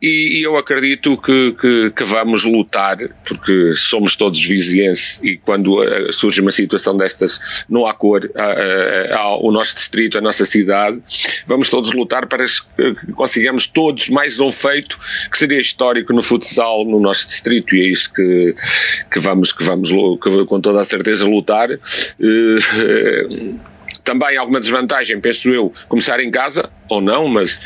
e, 0.00 0.38
e 0.38 0.42
eu 0.42 0.56
acredito 0.56 1.18
que, 1.18 1.52
que, 1.52 1.90
que, 1.90 2.04
vamos 2.04 2.44
lutar 2.44 2.96
porque 3.26 3.74
somos 3.74 4.16
todos 4.16 4.42
vizienses 4.42 5.20
e 5.22 5.36
quando 5.36 5.82
uh, 5.82 6.10
surge 6.10 6.40
uma 6.40 6.52
situação 6.52 6.96
destas 6.96 7.66
não 7.68 7.86
há 7.86 7.92
cor, 7.92 8.30
o 9.40 9.52
nosso 9.52 9.74
distrito, 9.74 10.16
a 10.16 10.20
nossa 10.20 10.45
cidade, 10.46 11.02
vamos 11.46 11.68
todos 11.68 11.92
lutar 11.92 12.26
para 12.26 12.44
que 12.46 13.12
consigamos 13.12 13.66
todos 13.66 14.08
mais 14.08 14.40
um 14.40 14.50
feito 14.50 14.98
que 15.30 15.36
seria 15.36 15.58
histórico 15.58 16.12
no 16.12 16.22
futsal 16.22 16.84
no 16.84 17.00
nosso 17.00 17.26
distrito 17.26 17.76
e 17.76 17.82
é 17.82 17.90
isso 17.90 18.12
que, 18.12 18.54
que 19.10 19.20
vamos, 19.20 19.52
que 19.52 19.62
vamos 19.64 19.90
que, 19.90 20.44
com 20.46 20.60
toda 20.60 20.80
a 20.80 20.84
certeza 20.84 21.28
lutar. 21.28 21.68
Uh, 21.70 23.60
também 24.06 24.36
alguma 24.36 24.60
desvantagem, 24.60 25.20
penso 25.20 25.50
eu, 25.50 25.72
começar 25.88 26.20
em 26.20 26.30
casa 26.30 26.70
ou 26.88 27.00
não, 27.00 27.26
mas 27.26 27.60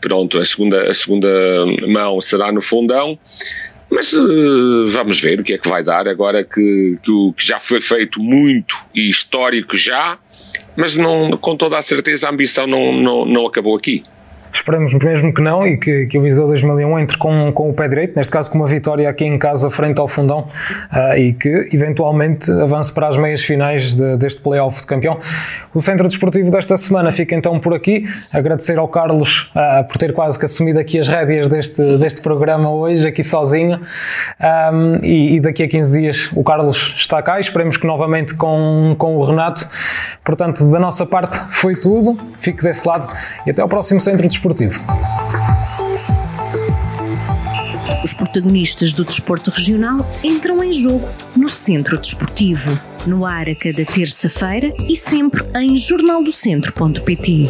pronto, 0.00 0.36
a 0.38 0.44
segunda, 0.44 0.90
a 0.90 0.92
segunda 0.92 1.28
mão 1.86 2.20
será 2.20 2.50
no 2.50 2.60
fundão. 2.60 3.16
Mas 3.88 4.12
uh, 4.12 4.88
vamos 4.88 5.20
ver 5.20 5.38
o 5.38 5.44
que 5.44 5.54
é 5.54 5.58
que 5.58 5.68
vai 5.68 5.84
dar 5.84 6.08
agora 6.08 6.42
que, 6.42 6.98
que, 7.00 7.32
que 7.36 7.46
já 7.46 7.60
foi 7.60 7.80
feito 7.80 8.20
muito 8.20 8.76
e 8.92 9.08
histórico 9.08 9.76
já, 9.76 10.18
mas 10.76 10.96
não, 10.96 11.30
com 11.32 11.56
toda 11.56 11.76
a 11.78 11.82
certeza 11.82 12.28
a 12.28 12.30
ambição 12.30 12.66
não, 12.66 12.92
não, 12.92 13.24
não 13.24 13.46
acabou 13.46 13.76
aqui. 13.76 14.04
Esperamos 14.56 14.94
mesmo 14.94 15.34
que 15.34 15.42
não 15.42 15.66
e 15.66 15.76
que, 15.76 16.06
que 16.06 16.18
o 16.18 16.22
Viseu 16.22 16.46
2001 16.46 16.98
entre 16.98 17.18
com, 17.18 17.52
com 17.52 17.68
o 17.68 17.74
pé 17.74 17.88
direito, 17.88 18.16
neste 18.16 18.32
caso 18.32 18.50
com 18.50 18.56
uma 18.56 18.66
vitória 18.66 19.06
aqui 19.06 19.26
em 19.26 19.38
casa 19.38 19.68
frente 19.68 20.00
ao 20.00 20.08
Fundão 20.08 20.48
uh, 20.90 21.16
e 21.16 21.34
que 21.34 21.68
eventualmente 21.72 22.50
avance 22.50 22.92
para 22.92 23.06
as 23.06 23.18
meias 23.18 23.44
finais 23.44 23.94
de, 23.94 24.16
deste 24.16 24.40
playoff 24.40 24.80
de 24.80 24.86
campeão. 24.86 25.18
O 25.74 25.80
Centro 25.82 26.08
Desportivo 26.08 26.50
desta 26.50 26.74
semana 26.78 27.12
fica 27.12 27.34
então 27.34 27.60
por 27.60 27.74
aqui. 27.74 28.06
Agradecer 28.32 28.78
ao 28.78 28.88
Carlos 28.88 29.52
uh, 29.54 29.86
por 29.86 29.98
ter 29.98 30.14
quase 30.14 30.38
que 30.38 30.46
assumido 30.46 30.78
aqui 30.78 30.98
as 30.98 31.06
rédeas 31.06 31.48
deste, 31.48 31.98
deste 31.98 32.22
programa 32.22 32.72
hoje, 32.72 33.08
aqui 33.08 33.22
sozinho. 33.22 33.78
Um, 34.40 35.04
e, 35.04 35.36
e, 35.36 35.40
daqui 35.40 35.64
a 35.64 35.68
15 35.68 36.00
dias 36.00 36.30
o 36.34 36.42
Carlos 36.42 36.94
está 36.96 37.22
cá. 37.22 37.38
Esperemos 37.38 37.76
que 37.76 37.86
novamente 37.86 38.34
com, 38.34 38.96
com 38.96 39.16
o 39.18 39.22
Renato. 39.22 39.68
Portanto, 40.26 40.68
da 40.70 40.80
nossa 40.80 41.06
parte 41.06 41.38
foi 41.52 41.76
tudo. 41.76 42.18
Fique 42.40 42.60
desse 42.60 42.86
lado 42.86 43.08
e 43.46 43.50
até 43.50 43.62
ao 43.62 43.68
próximo 43.68 44.00
Centro 44.00 44.28
Desportivo. 44.28 44.78
Os 48.02 48.12
protagonistas 48.12 48.92
do 48.92 49.04
desporto 49.04 49.50
regional 49.50 49.98
entram 50.22 50.62
em 50.62 50.72
jogo 50.72 51.08
no 51.34 51.48
Centro 51.48 51.98
Desportivo, 51.98 52.76
no 53.06 53.24
ar 53.24 53.48
a 53.48 53.54
cada 53.54 53.84
terça-feira 53.84 54.74
e 54.88 54.96
sempre 54.96 55.42
em 55.54 55.76
jornaldocentro.pt. 55.76 57.48